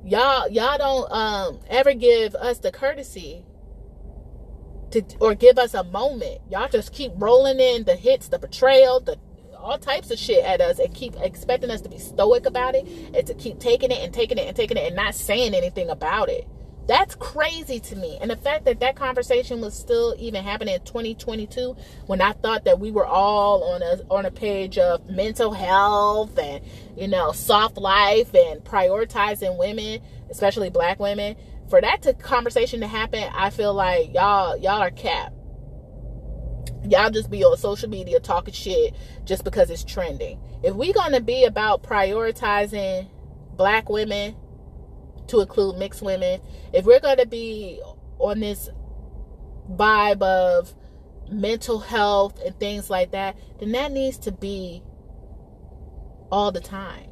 Y'all, 0.04 0.48
y'all 0.50 0.78
don't 0.78 1.12
um 1.12 1.60
ever 1.68 1.94
give 1.94 2.36
us 2.36 2.60
the 2.60 2.72
courtesy 2.72 3.44
to 4.92 5.04
or 5.20 5.36
give 5.36 5.58
us 5.58 5.74
a 5.74 5.84
moment. 5.84 6.42
Y'all 6.50 6.70
just 6.70 6.94
keep 6.94 7.12
rolling 7.16 7.60
in 7.60 7.84
the 7.84 7.96
hits, 7.96 8.28
the 8.30 8.40
betrayal, 8.40 9.00
the 9.00 9.18
all 9.66 9.80
types 9.80 10.12
of 10.12 10.20
shit 10.20 10.46
at 10.46 10.62
us 10.62 10.78
and 10.78 10.94
keep 10.94 11.16
expecting 11.20 11.72
us 11.72 11.82
to 11.82 11.90
be 11.90 11.98
stoic 11.98 12.46
about 12.46 12.76
it 12.76 12.88
and 13.16 13.26
to 13.26 13.34
keep 13.34 13.60
taking 13.60 13.92
it 13.92 13.98
and 13.98 14.14
taking 14.14 14.38
it 14.38 14.48
and 14.48 14.56
taking 14.56 14.78
it 14.78 14.86
and 14.86 14.96
not 14.96 15.16
saying 15.16 15.56
anything 15.56 15.90
about 15.90 16.30
it. 16.30 16.48
That's 16.88 17.16
crazy 17.16 17.80
to 17.80 17.96
me. 17.96 18.18
And 18.22 18.30
the 18.30 18.36
fact 18.36 18.66
that 18.66 18.80
that 18.80 18.96
conversation 18.96 19.60
was 19.60 19.78
still 19.78 20.16
even 20.20 20.44
happening 20.44 20.76
in 20.76 20.82
2022 20.82 21.76
when 22.06 22.22
I 22.22 22.34
thought 22.34 22.66
that 22.66 22.80
we 22.80 22.92
were 22.92 23.06
all 23.06 23.64
on 23.64 23.82
a 23.82 24.02
on 24.12 24.26
a 24.26 24.32
page 24.32 24.78
of 24.78 25.10
mental 25.10 25.52
health 25.52 26.38
and 26.38 26.64
you 26.96 27.08
know, 27.08 27.32
soft 27.32 27.78
life 27.78 28.34
and 28.36 28.64
prioritizing 28.64 29.58
women, 29.58 30.02
especially 30.30 30.70
black 30.70 31.00
women, 31.00 31.36
for 31.70 31.82
that 31.82 32.04
to 32.04 32.14
conversation 32.14 32.80
to 32.82 32.88
happen, 32.88 33.24
I 33.34 33.50
feel 33.50 33.74
like 33.74 34.14
y'all 34.14 34.56
y'all 34.58 34.82
are 34.82 34.92
capped. 34.92 35.36
Y'all 36.88 37.10
just 37.10 37.32
be 37.32 37.44
on 37.44 37.58
social 37.58 37.90
media 37.90 38.20
talking 38.20 38.54
shit 38.54 38.96
just 39.26 39.44
because 39.44 39.72
it's 39.72 39.84
trending. 39.84 40.40
If 40.64 40.76
we 40.76 40.94
going 40.94 41.14
to 41.14 41.22
be 41.22 41.46
about 41.46 41.82
prioritizing 41.82 43.10
black 43.56 43.90
women 43.90 44.36
to 45.28 45.42
include 45.42 45.78
mixed 45.78 46.02
women, 46.02 46.42
if 46.74 46.86
we're 46.86 47.00
going 47.00 47.18
to 47.18 47.28
be 47.28 47.82
on 48.20 48.40
this 48.40 48.70
vibe 49.72 50.22
of 50.22 50.74
mental 51.30 51.80
health 51.80 52.40
and 52.46 52.60
things 52.60 52.90
like 52.90 53.12
that, 53.12 53.38
then 53.60 53.72
that 53.72 53.92
needs 53.92 54.18
to 54.20 54.32
be 54.32 54.84
all 56.32 56.52
the 56.52 56.62
time 56.62 57.10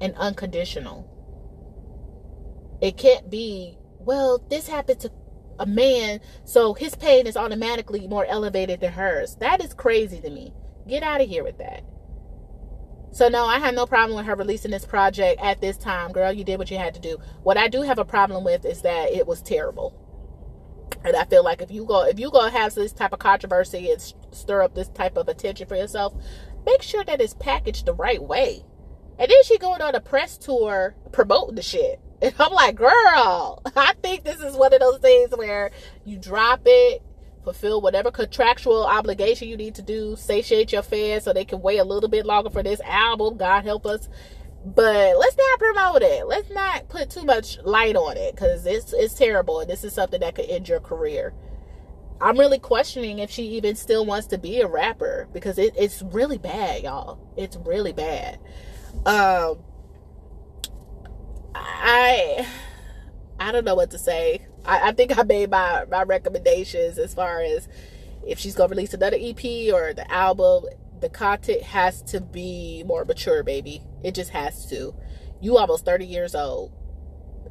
and 0.00 0.14
unconditional. 0.16 1.10
It 2.80 2.96
can't 2.96 3.30
be, 3.30 3.78
well, 3.98 4.44
this 4.50 4.68
happened 4.68 5.00
to 5.00 5.12
a 5.58 5.66
man, 5.66 6.20
so 6.44 6.74
his 6.74 6.96
pain 6.96 7.26
is 7.26 7.36
automatically 7.36 8.08
more 8.08 8.26
elevated 8.26 8.80
than 8.80 8.92
hers. 8.92 9.36
That 9.36 9.64
is 9.64 9.72
crazy 9.72 10.20
to 10.20 10.30
me. 10.30 10.52
Get 10.88 11.02
out 11.02 11.20
of 11.20 11.28
here 11.28 11.44
with 11.44 11.58
that. 11.58 11.84
So 13.14 13.28
no, 13.28 13.44
I 13.44 13.60
have 13.60 13.74
no 13.74 13.86
problem 13.86 14.16
with 14.16 14.26
her 14.26 14.34
releasing 14.34 14.72
this 14.72 14.84
project 14.84 15.40
at 15.40 15.60
this 15.60 15.76
time. 15.76 16.10
Girl, 16.10 16.32
you 16.32 16.42
did 16.42 16.58
what 16.58 16.68
you 16.68 16.78
had 16.78 16.94
to 16.94 17.00
do. 17.00 17.16
What 17.44 17.56
I 17.56 17.68
do 17.68 17.82
have 17.82 18.00
a 18.00 18.04
problem 18.04 18.42
with 18.42 18.64
is 18.64 18.82
that 18.82 19.12
it 19.12 19.24
was 19.24 19.40
terrible. 19.40 19.94
And 21.04 21.14
I 21.14 21.24
feel 21.24 21.44
like 21.44 21.62
if 21.62 21.70
you 21.70 21.84
go 21.84 22.04
if 22.06 22.18
you 22.18 22.28
go 22.32 22.48
have 22.48 22.74
this 22.74 22.92
type 22.92 23.12
of 23.12 23.20
controversy 23.20 23.92
and 23.92 24.02
stir 24.32 24.64
up 24.64 24.74
this 24.74 24.88
type 24.88 25.16
of 25.16 25.28
attention 25.28 25.68
for 25.68 25.76
yourself, 25.76 26.12
make 26.66 26.82
sure 26.82 27.04
that 27.04 27.20
it's 27.20 27.34
packaged 27.34 27.86
the 27.86 27.94
right 27.94 28.20
way. 28.20 28.64
And 29.16 29.30
then 29.30 29.44
she 29.44 29.58
going 29.58 29.80
on 29.80 29.94
a 29.94 30.00
press 30.00 30.36
tour 30.36 30.96
promoting 31.12 31.54
the 31.54 31.62
shit. 31.62 32.00
And 32.20 32.34
I'm 32.40 32.52
like, 32.52 32.74
girl, 32.74 33.62
I 33.76 33.92
think 34.02 34.24
this 34.24 34.40
is 34.40 34.56
one 34.56 34.72
of 34.74 34.80
those 34.80 34.98
things 34.98 35.30
where 35.36 35.70
you 36.04 36.18
drop 36.18 36.62
it, 36.64 37.02
fulfill 37.44 37.80
whatever 37.80 38.10
contractual 38.10 38.84
obligation 38.84 39.48
you 39.48 39.56
need 39.56 39.74
to 39.76 39.82
do, 39.82 40.16
satiate 40.16 40.72
your 40.72 40.82
fans 40.82 41.24
so 41.24 41.32
they 41.32 41.44
can 41.44 41.60
wait 41.60 41.78
a 41.78 41.84
little 41.84 42.08
bit 42.08 42.26
longer 42.26 42.50
for 42.50 42.62
this 42.62 42.80
album. 42.80 43.36
God 43.36 43.64
help 43.64 43.86
us. 43.86 44.08
But 44.64 45.18
let's 45.18 45.36
not 45.36 45.58
promote 45.58 46.02
it. 46.02 46.26
Let's 46.26 46.50
not 46.50 46.88
put 46.88 47.10
too 47.10 47.24
much 47.24 47.58
light 47.62 47.96
on 47.96 48.16
it 48.16 48.34
because 48.34 48.64
it's 48.64 48.94
it's 48.94 49.14
terrible 49.14 49.60
and 49.60 49.68
this 49.68 49.84
is 49.84 49.92
something 49.92 50.20
that 50.20 50.34
could 50.34 50.46
end 50.46 50.68
your 50.68 50.80
career. 50.80 51.34
I'm 52.20 52.38
really 52.38 52.58
questioning 52.58 53.18
if 53.18 53.30
she 53.30 53.42
even 53.50 53.76
still 53.76 54.06
wants 54.06 54.28
to 54.28 54.38
be 54.38 54.60
a 54.60 54.66
rapper 54.66 55.28
because 55.32 55.58
it, 55.58 55.74
it's 55.76 56.02
really 56.02 56.38
bad, 56.38 56.82
y'all. 56.82 57.18
It's 57.36 57.56
really 57.58 57.92
bad. 57.92 58.38
Um, 59.04 59.58
I 61.54 62.46
I 63.38 63.52
don't 63.52 63.64
know 63.64 63.74
what 63.74 63.90
to 63.90 63.98
say. 63.98 64.46
I, 64.64 64.88
I 64.88 64.92
think 64.92 65.16
I 65.18 65.22
made 65.22 65.50
my, 65.50 65.84
my 65.90 66.02
recommendations 66.02 66.98
as 66.98 67.14
far 67.14 67.40
as 67.40 67.68
if 68.26 68.38
she's 68.38 68.54
gonna 68.54 68.70
release 68.70 68.94
another 68.94 69.18
EP 69.20 69.72
or 69.72 69.92
the 69.92 70.10
album, 70.10 70.64
the 71.00 71.08
content 71.08 71.62
has 71.62 72.02
to 72.02 72.20
be 72.20 72.82
more 72.86 73.04
mature, 73.04 73.42
baby. 73.42 73.82
It 74.02 74.14
just 74.14 74.30
has 74.30 74.66
to. 74.66 74.94
You 75.40 75.58
almost 75.58 75.84
30 75.84 76.06
years 76.06 76.34
old. 76.34 76.72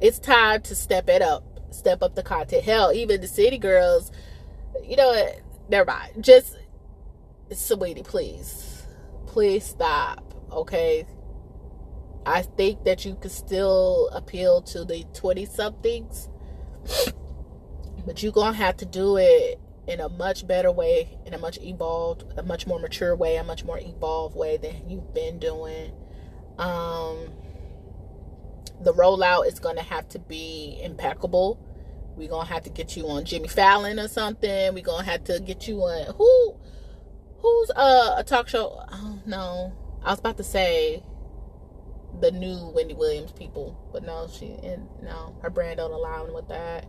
It's 0.00 0.18
time 0.18 0.62
to 0.62 0.74
step 0.74 1.08
it 1.08 1.22
up. 1.22 1.44
Step 1.70 2.02
up 2.02 2.14
the 2.14 2.22
content. 2.22 2.64
Hell, 2.64 2.92
even 2.92 3.20
the 3.20 3.28
city 3.28 3.58
girls, 3.58 4.10
you 4.82 4.96
know 4.96 5.08
what? 5.08 5.40
Never 5.68 5.86
mind. 5.86 6.24
Just 6.24 6.56
Saweetie, 7.50 8.04
please. 8.04 8.86
Please 9.26 9.64
stop. 9.64 10.34
Okay. 10.50 11.06
I 12.26 12.42
think 12.42 12.84
that 12.84 13.04
you 13.04 13.14
could 13.16 13.30
still 13.30 14.08
appeal 14.12 14.62
to 14.62 14.84
the 14.84 15.04
20 15.14 15.44
somethings 15.46 16.28
but 18.06 18.22
you're 18.22 18.32
to 18.52 18.58
have 18.58 18.76
to 18.78 18.86
do 18.86 19.16
it 19.16 19.60
in 19.86 20.00
a 20.00 20.08
much 20.08 20.46
better 20.46 20.72
way, 20.72 21.18
in 21.26 21.34
a 21.34 21.38
much 21.38 21.58
evolved, 21.60 22.24
a 22.36 22.42
much 22.42 22.66
more 22.66 22.78
mature 22.78 23.14
way, 23.14 23.36
a 23.36 23.44
much 23.44 23.64
more 23.64 23.78
evolved 23.78 24.36
way 24.36 24.56
than 24.56 24.88
you've 24.88 25.12
been 25.12 25.38
doing. 25.38 25.92
Um, 26.58 27.28
the 28.80 28.92
rollout 28.92 29.46
is 29.46 29.58
to 29.76 29.82
have 29.82 30.08
to 30.10 30.18
be 30.18 30.78
impeccable. 30.82 31.58
We're 32.16 32.28
to 32.46 32.52
have 32.52 32.62
to 32.64 32.70
get 32.70 32.96
you 32.96 33.08
on 33.08 33.24
Jimmy 33.24 33.48
Fallon 33.48 33.98
or 33.98 34.08
something. 34.08 34.74
We're 34.74 34.84
to 35.04 35.10
have 35.10 35.24
to 35.24 35.40
get 35.40 35.66
you 35.66 35.80
on 35.80 36.14
who 36.14 36.56
who's 37.38 37.70
uh, 37.70 38.14
a 38.18 38.24
talk 38.24 38.48
show? 38.48 38.80
Oh 38.90 39.18
no. 39.26 39.72
I 40.04 40.10
was 40.10 40.18
about 40.18 40.36
to 40.36 40.44
say 40.44 41.02
the 42.20 42.30
new 42.30 42.72
Wendy 42.74 42.94
Williams 42.94 43.32
people, 43.32 43.78
but 43.92 44.04
no, 44.04 44.28
she 44.28 44.56
and 44.62 44.88
no, 45.02 45.36
her 45.42 45.50
brand 45.50 45.78
don't 45.78 45.92
align 45.92 46.32
with 46.32 46.48
that. 46.48 46.86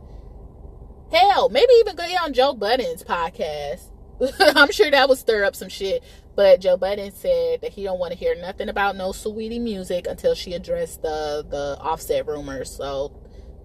Hell, 1.11 1.49
maybe 1.49 1.71
even 1.79 1.95
go 1.95 2.03
on 2.03 2.33
Joe 2.33 2.53
Budden's 2.53 3.03
podcast. 3.03 3.91
I'm 4.55 4.71
sure 4.71 4.89
that 4.89 5.09
would 5.09 5.17
stir 5.17 5.43
up 5.43 5.55
some 5.55 5.69
shit. 5.69 6.03
But 6.35 6.61
Joe 6.61 6.77
Budden 6.77 7.11
said 7.11 7.61
that 7.61 7.71
he 7.71 7.83
don't 7.83 7.99
want 7.99 8.11
to 8.11 8.17
hear 8.17 8.35
nothing 8.35 8.69
about 8.69 8.95
no 8.95 9.09
Saweetie 9.09 9.61
music 9.61 10.05
until 10.07 10.35
she 10.35 10.53
addressed 10.53 11.01
the 11.01 11.45
the 11.47 11.77
offset 11.79 12.27
rumors. 12.27 12.69
So 12.69 13.17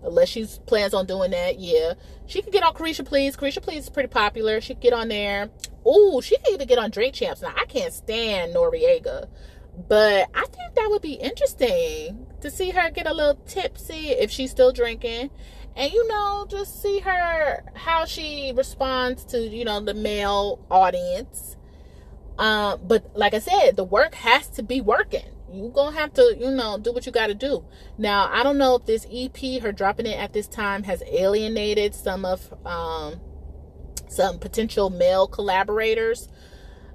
unless 0.02 0.28
she 0.28 0.46
plans 0.66 0.94
on 0.94 1.06
doing 1.06 1.32
that, 1.32 1.58
yeah, 1.58 1.94
she 2.26 2.42
could 2.42 2.52
get 2.52 2.62
on 2.62 2.74
Caresha 2.74 3.04
Please. 3.04 3.36
Caresha 3.36 3.62
Please 3.62 3.84
is 3.84 3.90
pretty 3.90 4.08
popular. 4.08 4.60
She 4.60 4.74
could 4.74 4.82
get 4.82 4.92
on 4.92 5.08
there. 5.08 5.50
Ooh, 5.86 6.20
she 6.22 6.36
could 6.38 6.54
even 6.54 6.68
get 6.68 6.78
on 6.78 6.90
Drink 6.90 7.14
Champs. 7.14 7.42
Now 7.42 7.54
I 7.56 7.64
can't 7.64 7.92
stand 7.92 8.54
Noreaga, 8.54 9.28
but 9.88 10.28
I 10.35 10.44
think 10.46 10.74
that 10.74 10.88
would 10.90 11.02
be 11.02 11.14
interesting 11.14 12.26
to 12.40 12.50
see 12.50 12.70
her 12.70 12.90
get 12.90 13.06
a 13.06 13.14
little 13.14 13.37
tipsy 13.46 14.11
if 14.11 14.30
she's 14.30 14.50
still 14.50 14.72
drinking. 14.72 15.30
And 15.76 15.92
you 15.92 16.06
know 16.09 16.46
just 16.48 16.83
see 16.83 16.98
her 17.00 17.64
how 17.74 18.04
she 18.04 18.52
responds 18.54 19.24
to 19.26 19.38
you 19.38 19.64
know 19.64 19.80
the 19.80 19.94
male 19.94 20.64
audience. 20.70 21.56
Uh, 22.38 22.76
but 22.78 23.14
like 23.14 23.35
i 23.35 23.38
said 23.38 23.76
the 23.76 23.85
work 23.85 24.14
has 24.16 24.48
to 24.48 24.62
be 24.62 24.80
working. 24.80 25.26
You're 25.52 25.70
gonna 25.70 25.96
have 25.96 26.12
to 26.14 26.37
you 26.38 26.50
know 26.50 26.78
do 26.78 26.92
what 26.92 27.06
you 27.06 27.12
gotta 27.12 27.35
do. 27.35 27.64
Now 27.98 28.28
i 28.33 28.42
don't 28.42 28.59
know 28.59 28.76
if 28.76 28.87
this 28.87 29.06
ep 29.12 29.62
her 29.62 29.72
dropping 29.72 30.06
it 30.06 30.18
at 30.18 30.33
this 30.33 30.48
time 30.48 30.83
has 30.85 31.02
alienated 31.06 31.94
some 31.94 32.24
of 32.24 32.52
um 32.66 33.20
some 34.09 34.38
potential 34.38 34.90
male 34.90 35.28
collaborators 35.28 36.28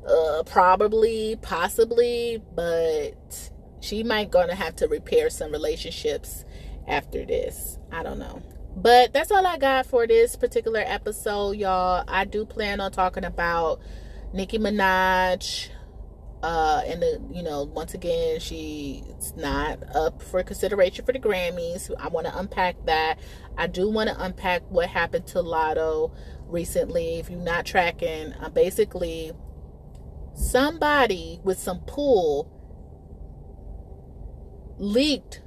uh 0.07 0.43
probably 0.45 1.37
possibly 1.41 2.41
but 2.55 3.51
she 3.79 4.03
might 4.03 4.31
gonna 4.31 4.55
have 4.55 4.75
to 4.75 4.87
repair 4.87 5.29
some 5.29 5.51
relationships 5.51 6.45
after 6.87 7.25
this 7.25 7.77
i 7.91 8.03
don't 8.03 8.19
know 8.19 8.41
but 8.75 9.13
that's 9.13 9.31
all 9.31 9.45
i 9.47 9.57
got 9.57 9.85
for 9.85 10.05
this 10.05 10.35
particular 10.35 10.83
episode 10.85 11.51
y'all 11.51 12.03
i 12.07 12.25
do 12.25 12.45
plan 12.45 12.79
on 12.79 12.91
talking 12.91 13.25
about 13.25 13.79
nicki 14.33 14.59
minaj 14.59 15.69
uh, 16.45 16.83
and 16.85 17.01
the, 17.01 17.19
you 17.31 17.41
know, 17.41 17.63
once 17.63 17.95
again, 17.95 18.39
she's 18.39 19.33
not 19.35 19.79
up 19.95 20.21
for 20.21 20.43
consideration 20.43 21.03
for 21.03 21.11
the 21.11 21.17
Grammys. 21.17 21.89
I 21.97 22.07
want 22.09 22.27
to 22.27 22.37
unpack 22.37 22.75
that. 22.85 23.17
I 23.57 23.65
do 23.65 23.89
want 23.89 24.09
to 24.09 24.23
unpack 24.23 24.61
what 24.69 24.87
happened 24.87 25.25
to 25.27 25.39
Latto 25.39 26.11
recently. 26.45 27.15
If 27.17 27.31
you're 27.31 27.39
not 27.39 27.65
tracking, 27.65 28.33
uh, 28.33 28.49
basically, 28.49 29.31
somebody 30.35 31.39
with 31.43 31.57
some 31.57 31.79
pull 31.81 32.51
leaked 34.77 35.41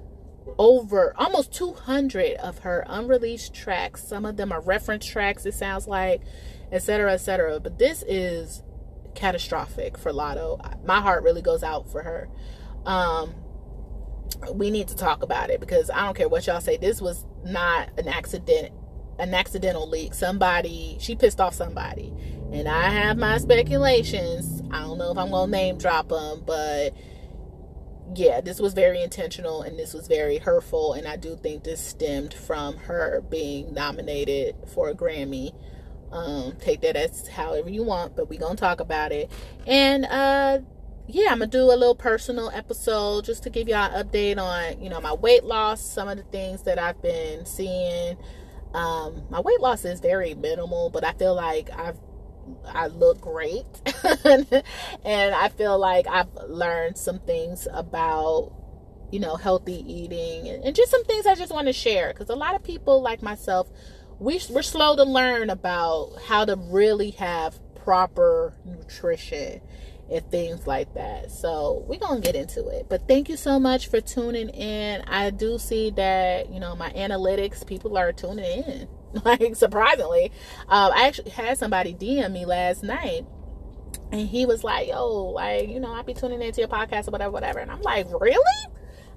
over 0.59 1.15
almost 1.17 1.53
200 1.53 2.37
of 2.37 2.61
her 2.61 2.85
unreleased 2.89 3.55
tracks. 3.55 4.03
Some 4.03 4.25
of 4.25 4.37
them 4.37 4.51
are 4.51 4.61
reference 4.61 5.07
tracks, 5.07 5.45
it 5.47 5.55
sounds 5.55 5.87
like, 5.87 6.23
etc., 6.73 7.13
etc. 7.13 7.61
But 7.61 7.79
this 7.79 8.03
is 8.07 8.63
catastrophic 9.15 9.99
for 9.99 10.13
Latto. 10.13 10.59
My 10.85 11.01
heart 11.01 11.23
really 11.23 11.43
goes 11.43 11.63
out 11.63 11.91
for 11.91 12.03
her. 12.03 12.29
Um, 12.87 13.35
we 14.55 14.71
need 14.71 14.89
to 14.89 14.97
talk 14.97 15.23
about 15.23 15.51
it 15.51 15.61
because 15.61 15.91
I 15.91 16.05
don't 16.05 16.17
care 16.17 16.29
what 16.29 16.47
y'all 16.47 16.61
say. 16.61 16.77
This 16.77 17.01
was 17.01 17.27
not 17.45 17.91
an 17.99 18.09
accident, 18.09 18.73
an 19.19 19.35
accidental 19.35 19.89
leak. 19.89 20.15
Somebody 20.15 20.97
she 21.01 21.15
pissed 21.15 21.41
off 21.41 21.55
somebody, 21.55 22.13
and 22.53 22.69
I 22.69 22.91
have 22.91 23.19
my 23.19 23.39
speculations. 23.39 24.63
I 24.71 24.81
don't 24.81 24.99
know 24.99 25.11
if 25.11 25.19
I'm 25.19 25.31
gonna 25.31 25.51
name 25.51 25.79
drop 25.79 26.09
them, 26.09 26.43
but 26.47 26.95
yeah, 28.15 28.41
this 28.41 28.59
was 28.59 28.73
very 28.75 29.03
intentional 29.03 29.63
and 29.63 29.79
this 29.79 29.93
was 29.93 30.09
very 30.09 30.39
hurtful. 30.39 30.95
And 30.95 31.07
I 31.07 31.17
do 31.17 31.37
think 31.37 31.65
this 31.65 31.81
stemmed 31.81 32.33
from 32.33 32.77
her 32.79 33.23
being 33.29 33.75
nominated 33.75 34.57
for 34.73 34.89
a 34.89 34.95
Grammy 34.95 35.53
um, 36.11 36.55
take 36.61 36.81
that 36.83 36.97
as 36.97 37.29
however 37.29 37.69
you 37.69 37.83
want, 37.83 38.17
but 38.17 38.29
we're 38.31 38.41
gonna 38.41 38.57
talk 38.57 38.81
about 38.81 39.13
it. 39.13 39.31
And 39.67 40.07
uh 40.07 40.61
yeah, 41.11 41.31
I'm 41.31 41.39
gonna 41.39 41.47
do 41.47 41.65
a 41.65 41.73
little 41.73 41.95
personal 41.95 42.51
episode 42.51 43.25
just 43.25 43.43
to 43.45 43.51
give 43.51 43.69
y'all 43.69 43.91
an 43.91 44.07
update 44.07 44.39
on, 44.39 44.83
you 44.83 44.91
know, 44.91 45.01
my 45.01 45.15
weight 45.15 45.45
loss, 45.45 45.81
some 45.81 46.09
of 46.09 46.19
the 46.19 46.25
things 46.25 46.63
that 46.65 46.79
I've 46.79 47.01
been 47.03 47.47
seeing. 47.47 48.17
Um, 48.75 49.25
my 49.31 49.41
weight 49.41 49.61
loss 49.61 49.85
is 49.85 50.01
very 50.01 50.35
minimal, 50.35 50.91
but 50.91 51.05
I 51.05 51.13
feel 51.13 51.35
like 51.35 51.71
I've 51.71 51.99
I 52.67 52.87
look 52.87 53.21
great. 53.21 53.67
And 55.05 55.35
I 55.35 55.49
feel 55.51 55.79
like 55.79 56.07
I've 56.07 56.33
learned 56.49 56.97
some 56.97 57.19
things 57.21 57.69
about 57.73 58.53
you 59.11 59.21
know 59.21 59.37
healthy 59.37 59.85
eating 59.91 60.49
and, 60.49 60.75
just 60.75 60.91
some 60.91 61.05
things 61.05 61.27
I 61.27 61.35
just 61.35 61.53
want 61.53 61.67
to 61.67 61.73
share. 61.73 62.09
Because 62.13 62.31
a 62.31 62.37
lot 62.37 62.55
of 62.55 62.63
people 62.63 63.03
like 63.03 63.23
myself 63.23 63.69
we, 64.19 64.41
we're 64.51 64.63
slow 64.63 64.97
to 64.97 65.05
learn 65.05 65.49
about 65.51 66.17
how 66.27 66.45
to 66.45 66.57
really 66.57 67.11
have 67.13 67.59
proper 67.77 68.55
nutrition 68.65 69.61
and 70.11 70.31
things 70.31 70.67
like 70.67 70.95
that. 70.95 71.31
So 71.31 71.85
we're 71.87 71.99
gonna 71.99 72.21
get 72.21 72.35
into 72.35 72.69
it. 72.69 72.87
But 72.89 73.07
thank 73.07 73.29
you 73.29 73.37
so 73.37 73.59
much 73.59 73.89
for 73.89 74.01
tuning 74.01 74.49
in. 74.51 75.03
I 75.03 75.31
do 75.31 75.59
see 75.59 75.91
that 75.91 76.53
you 76.53 76.61
know 76.61 76.75
my 76.75 76.91
analytics, 76.91 77.67
people 77.67 77.97
are 77.97 78.13
tuning 78.13 78.63
in. 78.65 78.89
Like 79.25 79.57
surprisingly, 79.57 80.33
um, 80.69 80.93
I 80.95 81.07
actually 81.07 81.31
had 81.31 81.57
somebody 81.57 81.95
DM 81.95 82.31
me 82.31 82.45
last 82.45 82.83
night, 82.83 83.25
and 84.13 84.29
he 84.29 84.45
was 84.45 84.63
like, 84.63 84.87
"Yo, 84.87 85.31
like 85.31 85.67
you 85.71 85.81
know, 85.81 85.91
I 85.91 86.03
be 86.03 86.13
tuning 86.13 86.43
into 86.43 86.61
your 86.61 86.69
podcast 86.69 87.09
or 87.09 87.13
whatever, 87.13 87.31
whatever." 87.31 87.59
And 87.59 87.71
I'm 87.71 87.81
like, 87.81 88.07
"Really?" 88.21 88.45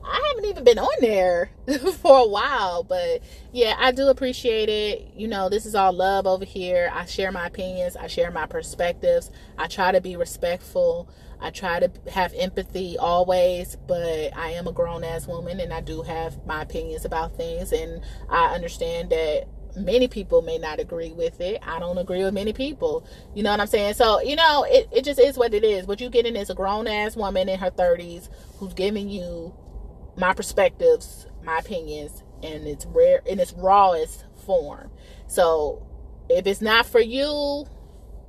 I 0.03 0.27
haven't 0.29 0.49
even 0.49 0.63
been 0.63 0.79
on 0.79 1.01
there 1.01 1.51
for 2.01 2.19
a 2.19 2.27
while, 2.27 2.83
but 2.83 3.21
yeah, 3.51 3.75
I 3.77 3.91
do 3.91 4.07
appreciate 4.07 4.69
it. 4.69 5.11
You 5.15 5.27
know, 5.27 5.49
this 5.49 5.65
is 5.65 5.75
all 5.75 5.93
love 5.93 6.25
over 6.25 6.45
here. 6.45 6.91
I 6.93 7.05
share 7.05 7.31
my 7.31 7.47
opinions, 7.47 7.95
I 7.95 8.07
share 8.07 8.31
my 8.31 8.45
perspectives. 8.45 9.31
I 9.57 9.67
try 9.67 9.91
to 9.91 10.01
be 10.01 10.15
respectful. 10.15 11.09
I 11.39 11.49
try 11.49 11.79
to 11.79 11.91
have 12.11 12.33
empathy 12.35 12.97
always, 12.97 13.75
but 13.87 14.35
I 14.35 14.51
am 14.51 14.67
a 14.67 14.71
grown 14.71 15.03
ass 15.03 15.27
woman 15.27 15.59
and 15.59 15.73
I 15.73 15.81
do 15.81 16.03
have 16.03 16.45
my 16.45 16.61
opinions 16.61 17.03
about 17.03 17.35
things. 17.35 17.71
And 17.71 18.03
I 18.29 18.53
understand 18.53 19.09
that 19.09 19.47
many 19.75 20.07
people 20.07 20.41
may 20.41 20.57
not 20.57 20.79
agree 20.79 21.11
with 21.11 21.41
it. 21.41 21.59
I 21.65 21.79
don't 21.79 21.97
agree 21.97 22.23
with 22.23 22.33
many 22.33 22.53
people. 22.53 23.05
You 23.33 23.43
know 23.43 23.51
what 23.51 23.59
I'm 23.59 23.67
saying? 23.67 23.95
So, 23.95 24.21
you 24.21 24.35
know, 24.35 24.65
it, 24.69 24.87
it 24.91 25.03
just 25.03 25.19
is 25.19 25.37
what 25.37 25.53
it 25.53 25.63
is. 25.63 25.87
What 25.87 25.99
you 25.99 26.09
getting 26.09 26.35
is 26.35 26.49
a 26.49 26.55
grown 26.55 26.87
ass 26.87 27.15
woman 27.15 27.49
in 27.49 27.59
her 27.59 27.71
30s 27.71 28.29
who's 28.57 28.73
giving 28.73 29.09
you 29.09 29.53
my 30.21 30.33
perspectives, 30.33 31.25
my 31.43 31.57
opinions, 31.57 32.23
and 32.43 32.67
it's 32.67 32.85
rare 32.85 33.21
in 33.25 33.39
its 33.39 33.53
rawest 33.53 34.25
form. 34.45 34.91
So 35.27 35.85
if 36.29 36.45
it's 36.45 36.61
not 36.61 36.85
for 36.85 37.01
you, 37.01 37.65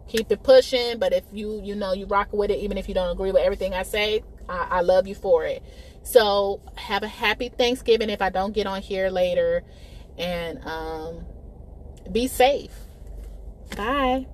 keep 0.08 0.32
it 0.32 0.42
pushing. 0.42 0.98
But 0.98 1.12
if 1.12 1.24
you 1.32 1.60
you 1.62 1.74
know 1.74 1.92
you 1.92 2.06
rock 2.06 2.32
with 2.32 2.50
it, 2.50 2.58
even 2.60 2.78
if 2.78 2.88
you 2.88 2.94
don't 2.94 3.10
agree 3.10 3.30
with 3.30 3.42
everything 3.42 3.74
I 3.74 3.82
say, 3.82 4.24
I, 4.48 4.68
I 4.70 4.80
love 4.80 5.06
you 5.06 5.14
for 5.14 5.44
it. 5.44 5.62
So 6.02 6.62
have 6.76 7.02
a 7.02 7.08
happy 7.08 7.50
Thanksgiving 7.50 8.08
if 8.10 8.22
I 8.22 8.30
don't 8.30 8.52
get 8.52 8.66
on 8.66 8.80
here 8.80 9.10
later, 9.10 9.62
and 10.16 10.64
um, 10.66 11.26
be 12.10 12.26
safe. 12.26 12.72
Bye. 13.76 14.26